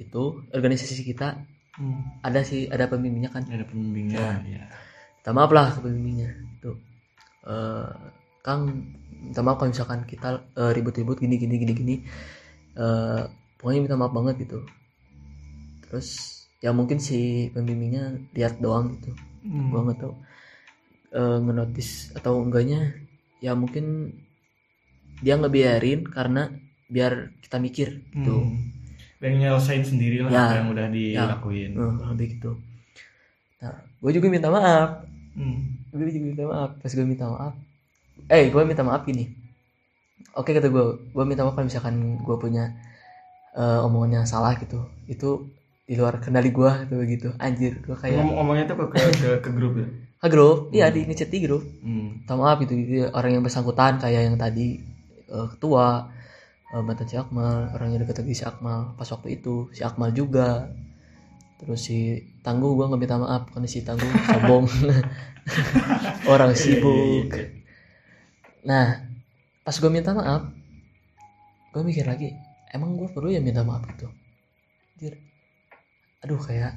itu 0.00 0.22
organisasi 0.56 1.04
kita 1.04 1.36
Hmm. 1.78 2.18
ada 2.26 2.42
sih 2.42 2.66
ada 2.66 2.90
pembimbingnya 2.90 3.30
kan? 3.30 3.46
Ada 3.46 3.62
pembimbingnya 3.62 4.42
ya. 4.50 4.66
minta 4.66 5.30
maaf 5.30 5.50
lah 5.54 5.70
ke 5.70 5.78
pembimbingnya 5.78 6.34
tuh. 6.58 6.74
Eh, 7.46 7.90
kang 8.48 8.62
minta 9.20 9.44
maaf 9.44 9.60
kalau 9.60 9.70
misalkan 9.70 10.00
kita 10.02 10.28
eh, 10.56 10.72
ribut-ribut 10.72 11.20
gini 11.20 11.36
gini 11.36 11.54
gini 11.56 11.72
gini 11.74 11.96
Eh, 12.74 13.22
pokoknya 13.58 13.80
minta 13.84 13.98
maaf 13.98 14.14
banget 14.14 14.34
gitu 14.42 14.62
terus 15.82 16.08
ya 16.58 16.70
mungkin 16.70 16.98
si 16.98 17.18
pembimbingnya 17.50 18.04
lihat 18.32 18.58
doang 18.58 18.96
gitu 18.96 19.12
Hmm. 19.38 19.68
gua 19.70 19.80
nggak 19.84 20.00
tahu 20.00 20.14
Eh, 21.08 21.38
ngenotis 21.40 22.12
atau 22.12 22.36
enggaknya 22.38 22.92
ya 23.40 23.56
mungkin 23.56 24.12
dia 25.18 25.34
ngebiarin 25.34 26.04
karena 26.06 26.52
biar 26.86 27.32
kita 27.40 27.56
mikir 27.58 27.88
gitu 28.12 28.36
Hmm. 28.38 28.70
Dan 29.18 29.34
nyelesain 29.34 29.82
sendiri 29.82 30.22
lah 30.22 30.30
Ya. 30.30 30.42
apa 30.46 30.54
yang 30.62 30.68
udah 30.70 30.86
dilakuin. 30.94 31.70
Eh, 31.74 31.90
kurang 31.98 32.12
lebih 32.14 32.28
gitu 32.36 32.52
nah 33.58 33.74
gue 33.98 34.12
juga 34.14 34.28
minta 34.30 34.48
maaf 34.48 35.02
Hmm. 35.34 35.82
gue 35.90 36.06
juga 36.06 36.20
minta 36.22 36.44
maaf 36.46 36.70
pas 36.78 36.92
gue 36.94 37.02
minta 37.02 37.26
maaf 37.26 37.54
eh 38.26 38.50
gue 38.50 38.62
minta 38.66 38.82
maaf 38.82 39.06
gini. 39.06 39.30
Oke 40.34 40.50
kata 40.50 40.66
gue 40.66 40.84
gue 41.14 41.24
minta 41.24 41.46
maaf 41.46 41.54
kalau 41.54 41.70
misalkan 41.70 41.94
gue 42.18 42.36
punya 42.36 42.74
eh, 43.54 43.80
omongan 43.86 44.22
yang 44.22 44.26
salah 44.26 44.58
gitu. 44.58 44.82
Itu 45.06 45.46
di 45.88 45.96
luar 45.96 46.20
kendali 46.20 46.52
gua 46.52 46.84
gitu 46.84 47.00
begitu 47.00 47.28
anjir 47.40 47.80
gua 47.80 47.96
kayak 47.96 48.20
Ngom- 48.20 48.36
ngomongnya 48.36 48.68
tuh 48.68 48.76
ke 48.76 48.84
ke, 48.92 49.00
ke, 49.24 49.30
ke 49.40 49.50
grup 49.56 49.72
ya? 49.80 49.88
Ah 50.20 50.28
grup. 50.28 50.68
Iya 50.68 50.92
di 50.92 51.00
ngechat 51.08 51.32
di 51.32 51.40
grup. 51.40 51.64
Hmm. 51.80 52.20
minta 52.20 52.36
maaf 52.36 52.60
gitu, 52.60 52.76
gitu 52.76 53.08
orang 53.08 53.40
yang 53.40 53.42
bersangkutan 53.42 53.96
kayak 53.96 54.28
yang 54.28 54.36
tadi 54.36 54.84
eh, 55.32 55.46
ketua 55.56 56.12
eh, 56.76 56.82
mantan 56.84 57.08
si 57.08 57.16
Akmal 57.16 57.72
orang 57.72 57.88
yang 57.96 58.04
dekat 58.04 58.20
lagi 58.20 58.36
si 58.36 58.44
Akmal. 58.44 58.92
Pas 59.00 59.08
waktu 59.08 59.40
itu 59.40 59.72
si 59.72 59.80
Akmal 59.80 60.12
juga. 60.12 60.68
Terus 61.56 61.80
si 61.80 62.20
Tangguh 62.44 62.76
gua 62.76 62.92
nggak 62.92 63.00
minta 63.00 63.16
maaf. 63.16 63.48
Karena 63.48 63.64
si 63.64 63.80
Tangguh 63.80 64.12
sombong. 64.28 64.68
Orang 66.32 66.52
sibuk 66.52 67.32
nah 68.68 69.00
pas 69.64 69.72
gua 69.74 69.88
minta 69.88 70.12
maaf 70.12 70.44
gua 71.72 71.82
mikir 71.82 72.04
lagi 72.04 72.36
emang 72.68 72.92
gua 72.94 73.08
perlu 73.08 73.32
ya 73.32 73.40
minta 73.40 73.64
maaf 73.64 73.80
gitu 73.88 74.12
Anjir. 74.92 75.16
aduh 76.20 76.36
kayak 76.38 76.76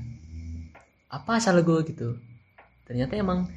apa 1.12 1.43
salah 1.43 1.60
gua 1.60 1.84
gitu? 1.84 2.15
Ternyata 2.88 3.19
emang 3.19 3.51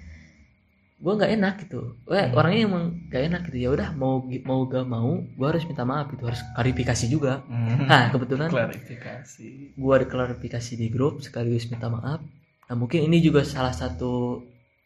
gue 0.94 1.12
nggak 1.12 1.32
enak 1.36 1.54
gitu. 1.66 1.94
Wah, 2.08 2.26
Hmm. 2.26 2.38
orangnya 2.38 2.60
emang 2.64 2.84
gak 3.06 3.22
enak 3.28 3.40
gitu. 3.46 3.58
Ya 3.60 3.68
udah 3.70 3.92
mau 3.92 4.24
mau 4.42 4.64
gak 4.64 4.86
mau 4.86 5.20
gue 5.20 5.46
harus 5.46 5.62
minta 5.62 5.84
maaf 5.84 6.08
gitu. 6.10 6.24
Harus 6.24 6.40
klarifikasi 6.56 7.04
juga. 7.06 7.44
Hmm. 7.44 7.84
nah 7.84 8.08
kebetulan 8.08 8.48
klarifikasi. 8.48 9.76
gue 9.76 9.92
ada 9.92 10.06
klarifikasi 10.08 10.72
di 10.74 10.86
grup 10.88 11.20
sekaligus 11.20 11.68
minta 11.68 11.86
maaf. 11.86 12.24
Nah 12.66 12.74
mungkin 12.74 13.04
ini 13.04 13.20
juga 13.20 13.44
salah 13.44 13.74
satu 13.76 14.40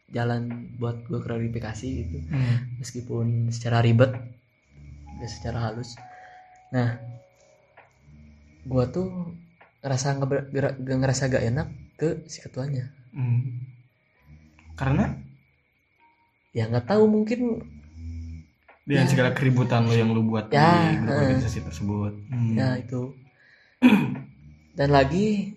jalan 0.09 0.49
buat 0.77 1.05
gue 1.05 1.21
klarifikasi 1.21 1.89
gitu 2.01 2.19
hmm. 2.27 2.81
meskipun 2.81 3.27
secara 3.49 3.81
ribet 3.81 4.13
dan 5.19 5.29
secara 5.29 5.69
halus 5.69 5.95
nah 6.69 6.97
gue 8.63 8.85
tuh 8.89 9.09
ngerasa 9.81 10.09
gera- 10.51 10.77
ngerasa 10.77 11.23
gak 11.27 11.45
enak 11.47 11.69
ke 11.95 12.25
si 12.25 12.39
ketuanya 12.39 12.93
Hmm. 13.09 13.65
karena 14.75 15.17
ya 16.51 16.69
nggak 16.69 16.87
tahu 16.87 17.09
mungkin 17.09 17.65
dengan 18.85 19.05
Ya. 19.05 19.11
segala 19.11 19.31
keributan 19.33 19.85
lo 19.85 19.93
yang 19.93 20.13
lo 20.13 20.21
buat 20.23 20.49
Ya, 20.49 20.93
di 20.93 21.05
eh. 21.05 21.09
organisasi 21.09 21.61
tersebut 21.63 22.13
Hmm. 22.29 22.53
ya 22.53 22.77
itu 22.77 23.17
dan 24.73 24.89
lagi 24.89 25.57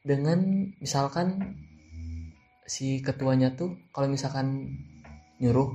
dengan 0.00 0.40
misalkan 0.78 1.58
si 2.70 3.02
ketuanya 3.02 3.50
tuh 3.58 3.74
kalau 3.90 4.06
misalkan 4.06 4.78
nyuruh 5.42 5.74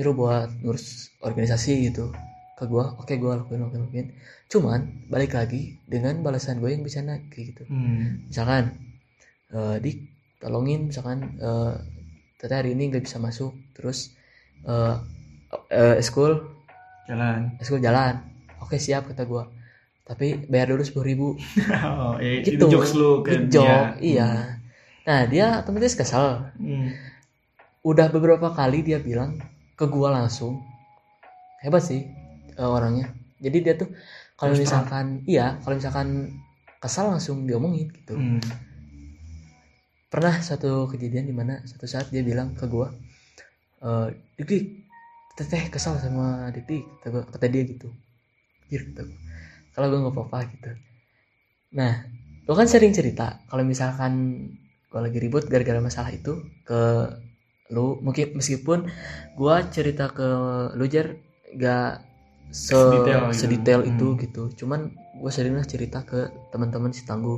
nyuruh 0.00 0.14
buat 0.16 0.48
ngurus 0.64 1.12
organisasi 1.20 1.92
gitu 1.92 2.08
ke 2.56 2.64
gua 2.64 2.96
oke 2.96 3.12
gua 3.20 3.36
lakuin 3.36 3.68
lakuin 3.68 3.84
lakuin. 3.84 4.08
Cuman 4.48 5.12
balik 5.12 5.36
lagi 5.36 5.76
dengan 5.84 6.24
balasan 6.24 6.56
gue 6.64 6.72
yang 6.72 6.80
bisa 6.80 7.04
naik 7.04 7.28
kayak 7.28 7.52
gitu. 7.52 7.62
Hmm. 7.68 8.24
misalkan 8.32 8.72
eh 9.52 9.76
di 9.84 10.08
tolongin 10.40 10.88
misalkan 10.88 11.36
eh 11.36 11.74
tete 12.40 12.54
hari 12.56 12.72
ini 12.72 12.88
nggak 12.88 13.04
bisa 13.04 13.20
masuk 13.20 13.52
terus 13.76 14.16
eh 14.64 14.96
eh 15.68 16.00
school 16.00 16.32
jalan. 17.04 17.60
school 17.60 17.84
jalan. 17.84 18.24
Oke 18.64 18.80
siap 18.80 19.04
kata 19.12 19.28
gua. 19.28 19.52
Tapi 20.08 20.48
bayar 20.48 20.72
dulu 20.72 20.80
sepuluh 20.80 21.06
ribu. 21.12 21.28
Oh, 21.76 22.16
ya, 22.16 22.40
itu 22.40 22.56
gitu. 22.56 22.72
jokes 22.72 22.96
lo 22.96 23.20
ke 23.20 23.36
Ngejok, 23.36 23.52
dia 23.52 23.76
iya 24.00 24.28
nah 25.06 25.22
dia 25.30 25.62
otomatis 25.62 25.94
kesal 25.94 26.50
Hmm. 26.58 26.90
udah 27.86 28.10
beberapa 28.10 28.50
kali 28.50 28.82
dia 28.82 28.98
bilang 28.98 29.38
ke 29.78 29.86
gua 29.86 30.10
langsung 30.10 30.58
hebat 31.62 31.82
sih 31.82 32.02
eh, 32.58 32.66
orangnya 32.76 33.14
jadi 33.38 33.58
dia 33.64 33.74
tuh 33.78 33.88
kalau 34.34 34.52
terang. 34.52 34.62
misalkan 34.66 35.06
iya 35.30 35.56
kalau 35.62 35.74
misalkan 35.78 36.08
kesal 36.82 37.06
langsung 37.14 37.46
diomongin 37.46 37.86
gitu 37.94 38.14
Hmm. 38.18 38.42
pernah 40.10 40.34
satu 40.42 40.90
kejadian 40.90 41.26
di 41.30 41.34
mana 41.34 41.62
satu 41.66 41.86
saat 41.86 42.10
dia 42.10 42.22
bilang 42.26 42.54
ke 42.58 42.66
gua 42.66 42.90
eh 43.86 44.08
dik 44.36 44.46
dik 44.50 44.64
teteh 45.38 45.62
kesal 45.70 45.94
sama 46.00 46.48
dik 46.50 46.64
dik 46.66 46.82
kata, 47.02 47.08
gua- 47.14 47.28
kata 47.30 47.46
dia 47.52 47.62
gitu 47.62 47.88
kata 48.66 49.02
gua. 49.06 49.18
kalau 49.76 49.86
gue 49.92 49.98
nggak 50.02 50.14
apa-apa 50.18 50.38
gitu 50.50 50.70
nah 51.78 51.94
lo 52.46 52.52
kan 52.58 52.66
sering 52.66 52.90
cerita 52.90 53.42
kalau 53.50 53.62
misalkan 53.62 54.12
gua 54.96 55.04
lagi 55.04 55.20
ribut 55.20 55.44
gara-gara 55.44 55.76
masalah 55.78 56.08
itu 56.08 56.40
ke 56.64 56.80
lu 57.68 58.00
mungkin 58.00 58.32
meskipun 58.32 58.88
gua 59.36 59.68
cerita 59.68 60.08
ke 60.08 60.24
lu 60.72 60.88
jar 60.88 61.12
gak 61.52 62.00
se 62.48 62.72
Sedetail 62.72 63.28
gitu. 63.28 63.36
sedetail 63.36 63.80
itu 63.84 64.06
Hmm. 64.08 64.18
gitu 64.22 64.42
cuman 64.64 64.80
gue 65.18 65.30
seringnya 65.34 65.66
cerita 65.66 66.00
ke 66.00 66.30
teman-teman 66.48 66.94
si 66.94 67.02
tangguh 67.04 67.36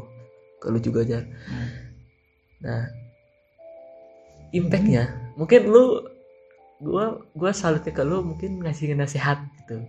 ke 0.61 0.71
lu 0.71 0.79
juga 0.79 1.03
jar 1.03 1.25
Hmm. 1.49 1.69
Nah, 2.59 2.85
impactnya 4.51 5.05
mungkin 5.35 5.69
lu 5.69 6.03
gua 6.79 7.21
gua 7.35 7.51
salutnya 7.53 7.91
ke 7.91 8.03
lu 8.03 8.23
mungkin 8.23 8.63
ngasih 8.63 8.95
nasihat 8.95 9.39
gitu 9.63 9.83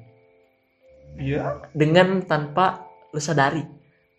iya 1.17 1.57
dengan 1.73 2.23
tanpa 2.23 2.85
lu 3.11 3.19
sadari 3.19 3.63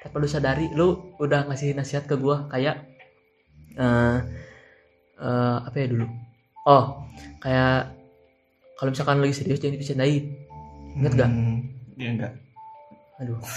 tanpa 0.01 0.17
lu 0.19 0.29
sadari 0.29 0.67
lu 0.73 1.17
udah 1.17 1.49
ngasih 1.49 1.73
nasihat 1.73 2.05
ke 2.05 2.17
gua 2.17 2.49
kayak 2.49 2.83
eh 3.77 4.17
eh, 5.19 5.57
apa 5.63 5.77
ya 5.77 5.87
dulu 5.87 6.07
oh 6.65 6.85
kayak 7.39 7.93
kalau 8.77 8.91
misalkan 8.91 9.21
lagi 9.21 9.35
serius 9.35 9.61
jangan 9.61 9.77
dibercandain 9.77 10.25
Ingat 10.91 11.13
gak? 11.15 11.31
Hmm. 11.31 11.57
Iya 11.95 12.09
enggak. 12.11 12.33
aduh 13.19 13.39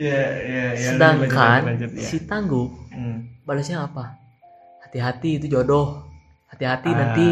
Ya, 0.00 0.18
ya, 0.40 0.64
ya. 0.74 0.88
sedangkan 0.96 1.28
lanjut, 1.62 1.68
lanjut, 1.68 1.90
lanjut, 1.90 1.90
ya. 1.94 2.06
si 2.06 2.16
tangguh 2.24 2.68
Hmm. 2.92 3.24
balasnya 3.42 3.82
apa 3.82 4.18
hati-hati 4.82 5.40
itu 5.40 5.46
jodoh 5.48 6.04
hati-hati 6.48 6.90
Ah. 6.92 6.96
nanti 6.98 7.28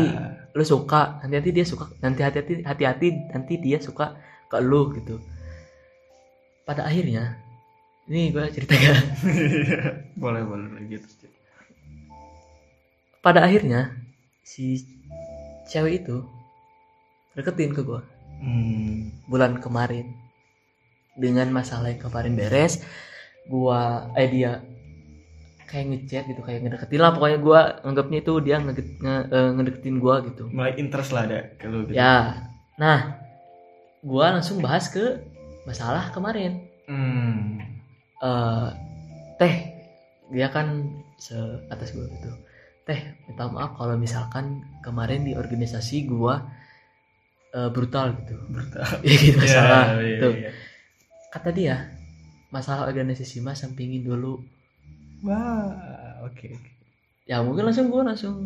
lu 0.50 0.64
suka 0.64 1.20
nanti 1.20 1.36
hati 1.36 1.50
dia 1.52 1.66
suka 1.66 1.84
nanti 2.00 2.20
hati-hati 2.22 2.64
hati-hati 2.64 3.08
nanti 3.28 3.54
dia 3.58 3.76
suka 3.76 4.16
ke 4.48 4.56
lu 4.58 4.88
gitu 4.94 5.20
pada 6.64 6.84
akhirnya 6.84 7.36
ini 8.10 8.28
gue 8.28 8.42
cerita 8.50 8.74
ya 8.74 8.94
boleh, 10.22 10.42
boleh 10.42 10.66
lanjut. 10.74 11.02
pada 13.20 13.40
akhirnya 13.40 13.94
si 14.42 14.82
cewek 15.64 16.02
itu 16.02 16.16
deketin 17.32 17.70
ke 17.70 17.82
gue 17.82 18.02
Hmm. 18.40 19.12
bulan 19.28 19.60
kemarin 19.60 20.16
dengan 21.12 21.52
masalah 21.52 21.92
yang 21.92 22.00
kemarin 22.00 22.32
beres 22.32 22.80
gua 23.44 24.08
eh 24.14 24.24
dia 24.26 24.64
kayak 25.66 25.86
ngechat 25.86 26.24
gitu 26.24 26.40
kayak 26.40 26.64
ngedeketin 26.64 26.98
lah 26.98 27.12
pokoknya 27.12 27.36
gua 27.36 27.60
nganggapnya 27.84 28.18
itu 28.18 28.32
dia 28.40 28.56
nge- 28.56 28.96
nge- 28.96 29.28
eh, 29.28 29.50
ngedeketin 29.52 30.00
gua 30.00 30.24
gitu 30.24 30.48
Mulai 30.48 30.72
interest 30.74 31.12
lah 31.12 31.28
ada 31.28 31.52
kalau 31.54 31.84
gitu. 31.84 31.92
ya 31.92 32.48
nah 32.74 33.20
gua 34.00 34.32
langsung 34.32 34.58
bahas 34.58 34.88
ke 34.88 35.20
masalah 35.62 36.08
kemarin 36.08 36.64
Hmm. 36.88 37.60
Eh 38.20 38.68
teh 39.36 39.54
dia 40.28 40.48
kan 40.48 40.86
se 41.16 41.34
atas 41.66 41.90
gua 41.90 42.06
gitu 42.06 42.30
teh 42.84 43.00
minta 43.24 43.48
maaf 43.48 43.74
kalau 43.74 43.96
misalkan 43.96 44.60
kemarin 44.80 45.24
di 45.24 45.32
organisasi 45.34 46.04
gua 46.06 46.44
eh, 47.50 47.68
brutal 47.68 48.14
gitu 48.20 48.36
Brutal. 48.46 48.86
ya 49.06 49.14
gitu 49.16 49.38
masalah 49.38 49.84
Iya, 49.96 50.04
iya, 50.06 50.18
tuh 50.18 50.32
iya. 50.36 50.50
kata 51.30 51.50
dia 51.50 51.76
masalah 52.48 52.86
organisasi 52.86 53.40
mah 53.40 53.54
sampingin 53.54 54.02
dulu 54.02 54.42
Wah, 55.20 55.70
oke. 56.24 56.48
oke. 56.48 56.70
ya 57.24 57.44
mungkin 57.44 57.68
langsung 57.68 57.92
gue 57.92 58.02
langsung 58.02 58.36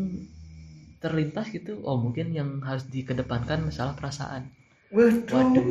terlintas 0.99 1.49
gitu 1.49 1.79
oh 1.81 1.97
mungkin 1.97 2.33
yang 2.33 2.61
harus 2.61 2.85
dikedepankan 2.87 3.65
masalah 3.65 3.95
perasaan 3.95 4.51
Waduh. 4.91 5.31
waduh 5.31 5.65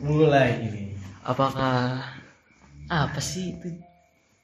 Mulai 0.00 0.50
ini. 0.62 0.82
apakah 1.22 2.00
apa 2.90 3.18
sih 3.18 3.56
itu 3.58 3.68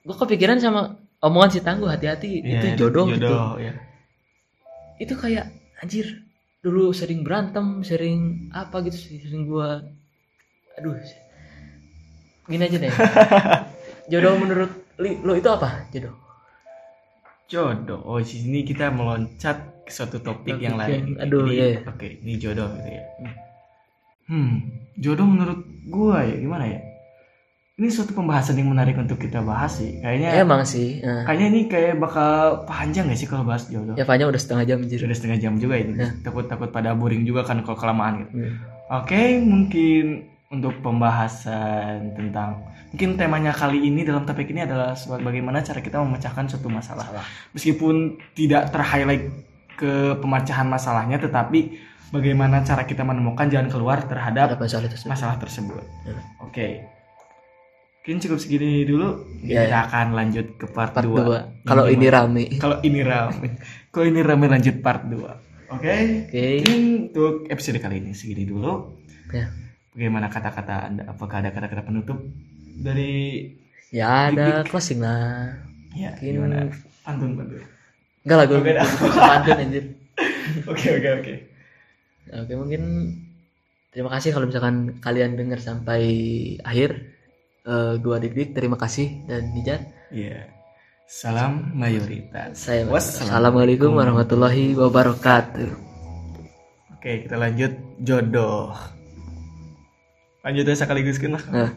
gue 0.03 0.17
kepikiran 0.19 0.59
sama 0.59 0.99
omongan 1.23 1.51
si 1.55 1.61
tangguh 1.63 1.87
hati-hati 1.87 2.43
Iya, 2.43 2.59
itu 2.59 2.67
jodoh, 2.81 3.07
gitu 3.11 3.23
Jodoh, 3.23 3.51
ya. 3.63 3.73
itu 4.99 5.15
kayak 5.19 5.47
anjir 5.83 6.07
dulu 6.63 6.95
sering 6.95 7.27
berantem 7.27 7.83
sering 7.83 8.51
apa 8.55 8.83
gitu 8.87 8.95
sering 8.99 9.51
gua 9.51 9.83
aduh 10.79 10.95
gini 12.47 12.63
aja 12.67 12.79
deh 12.79 12.93
jodoh 14.11 14.35
menurut 14.39 14.71
li, 14.99 15.19
lo 15.23 15.33
itu 15.35 15.49
apa 15.51 15.87
jodoh 15.95 16.15
Jodoh. 17.53 18.01
Oh, 18.09 18.17
di 18.17 18.25
sini 18.33 18.65
kita 18.65 18.89
meloncat 18.89 19.85
ke 19.85 19.93
suatu 19.93 20.25
topik 20.25 20.57
Topik 20.57 20.65
yang 20.65 20.81
lain. 20.81 20.89
yang- 20.89 21.21
aduh, 21.21 21.45
Jadi, 21.45 21.53
iya, 21.53 21.67
iya. 21.69 21.81
Oke, 21.85 22.09
ini 22.25 22.33
jodoh 22.41 22.69
gitu 22.81 22.89
ya. 22.97 23.03
Hmm. 23.21 23.35
Hmm, 24.25 24.53
jodoh 24.97 25.27
menurut 25.29 25.61
gua 25.85 26.25
ya 26.25 26.33
gimana 26.41 26.65
ya? 26.65 26.81
Ini 27.83 27.91
suatu 27.91 28.15
pembahasan 28.15 28.55
yang 28.63 28.71
menarik 28.71 28.95
untuk 28.95 29.19
kita 29.19 29.43
bahas 29.43 29.83
sih. 29.83 29.99
Kayaknya 29.99 30.39
emang 30.39 30.63
sih 30.63 31.03
nah, 31.03 31.27
kayaknya 31.27 31.47
ini 31.51 31.61
kayak 31.67 31.99
bakal 31.99 32.63
panjang 32.63 33.11
gak 33.11 33.19
sih 33.19 33.27
kalau 33.27 33.43
bahas 33.43 33.67
jodoh? 33.67 33.99
ya 33.99 34.07
panjang 34.07 34.31
udah 34.31 34.39
setengah 34.39 34.65
jam 34.71 34.79
anjir 34.87 35.03
Sudah 35.03 35.17
setengah 35.19 35.39
jam 35.43 35.59
juga 35.59 35.83
ini. 35.83 35.99
Ya. 35.99 36.15
Takut-takut 36.23 36.71
pada 36.71 36.95
boring 36.95 37.27
juga 37.27 37.43
kan 37.43 37.59
kalau 37.67 37.75
kelamaan 37.75 38.23
gitu. 38.23 38.31
Hmm. 38.39 38.55
Oke, 39.03 39.43
mungkin 39.43 40.31
untuk 40.55 40.79
pembahasan 40.79 42.15
tentang 42.15 42.63
mungkin 42.95 43.19
temanya 43.19 43.51
kali 43.51 43.83
ini 43.83 44.07
dalam 44.07 44.23
topik 44.23 44.55
ini 44.55 44.63
adalah 44.63 44.95
bagaimana 45.19 45.59
cara 45.67 45.83
kita 45.83 45.99
memecahkan 45.99 46.55
suatu 46.55 46.71
masalah. 46.71 47.11
Meskipun 47.51 48.15
tidak 48.39 48.71
terhighlight 48.71 49.27
ke 49.75 50.15
pemecahan 50.23 50.71
masalahnya, 50.71 51.19
tetapi 51.19 51.83
bagaimana 52.13 52.61
cara 52.63 52.85
kita 52.85 53.03
menemukan 53.03 53.49
jalan 53.49 53.73
keluar 53.73 54.05
ada 54.05 54.07
terhadap 54.07 54.61
masalah 54.61 54.87
tersebut 54.87 55.11
masalah 55.11 55.37
tersebut. 55.41 55.83
Ya. 56.05 56.15
Oke. 56.45 56.92
Mungkin 58.03 58.19
cukup 58.19 58.39
segini 58.43 58.83
dulu. 58.83 59.15
Ya, 59.47 59.63
kita 59.63 59.79
akan 59.87 60.07
lanjut 60.13 60.59
ke 60.59 60.67
part, 60.67 60.91
part 60.91 61.07
2. 61.07 61.23
2 61.63 61.63
kalau 61.63 61.87
ini 61.87 62.11
rame 62.11 62.51
kalau 62.63 62.83
ini 62.83 62.99
rame. 63.01 63.55
Kalau 63.89 64.07
ini 64.07 64.21
rame 64.21 64.47
lanjut 64.51 64.83
part 64.83 65.07
2. 65.07 65.15
Oke. 65.71 65.95
oke 66.27 66.43
Mungkin 66.59 66.81
untuk 67.09 67.35
episode 67.47 67.79
kali 67.79 68.03
ini 68.03 68.11
segini 68.11 68.43
dulu. 68.43 68.99
ya 69.31 69.47
Bagaimana 69.95 70.27
kata-kata 70.27 70.91
Anda? 70.91 71.03
Apakah 71.07 71.47
ada 71.47 71.55
kata-kata 71.55 71.87
penutup 71.87 72.19
dari 72.75 73.47
ya 73.95 74.35
ada 74.35 74.65
closing 74.65 74.99
lah 74.99 75.55
ya 75.93 76.11
Mungkin- 76.19 76.35
gimana? 76.35 76.57
Pantun 77.03 77.39
pantun. 77.39 77.63
enggak 78.23 78.37
lah 78.37 78.47
gue 78.47 78.59
pantun 79.13 79.57
anjir 79.59 79.85
Oke 80.71 80.87
oke 80.91 81.09
oke. 81.23 81.35
Oke 82.35 82.53
mungkin 82.59 82.83
terima 83.91 84.11
kasih 84.11 84.35
kalau 84.35 84.51
misalkan 84.51 84.99
kalian 84.99 85.39
dengar 85.39 85.63
sampai 85.63 86.03
akhir. 86.61 87.15
Eh, 87.63 87.95
gua 88.03 88.19
Dik 88.19 88.59
terima 88.59 88.75
kasih 88.75 89.23
dan 89.31 89.55
Nijat. 89.55 89.87
Iya. 90.11 90.51
Salam 91.07 91.71
mayoritas. 91.79 92.59
Saya 92.59 92.83
Wassalamualaikum. 92.91 93.23
Assalamualaikum 93.23 93.91
warahmatullahi 93.95 94.67
wabarakatuh. 94.75 95.71
Oke 96.99 97.23
kita 97.23 97.39
lanjut 97.39 97.71
jodoh. 98.03 98.75
Lanjut 100.43 100.65
ya 100.67 100.75
sekaligus 100.75 101.23
kan 101.23 101.39
lah. 101.39 101.45
Nah. 101.55 101.71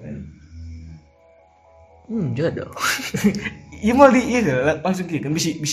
Hmm, 2.09 2.33
jodoh. 2.33 2.73
Iya 3.77 3.93
mau 3.97 4.09
di 4.09 4.25
iya 4.25 4.81
langsung 4.81 5.05
gitu 5.05 5.21
kan 5.21 5.37
bisa 5.37 5.53
bisa 5.53 5.61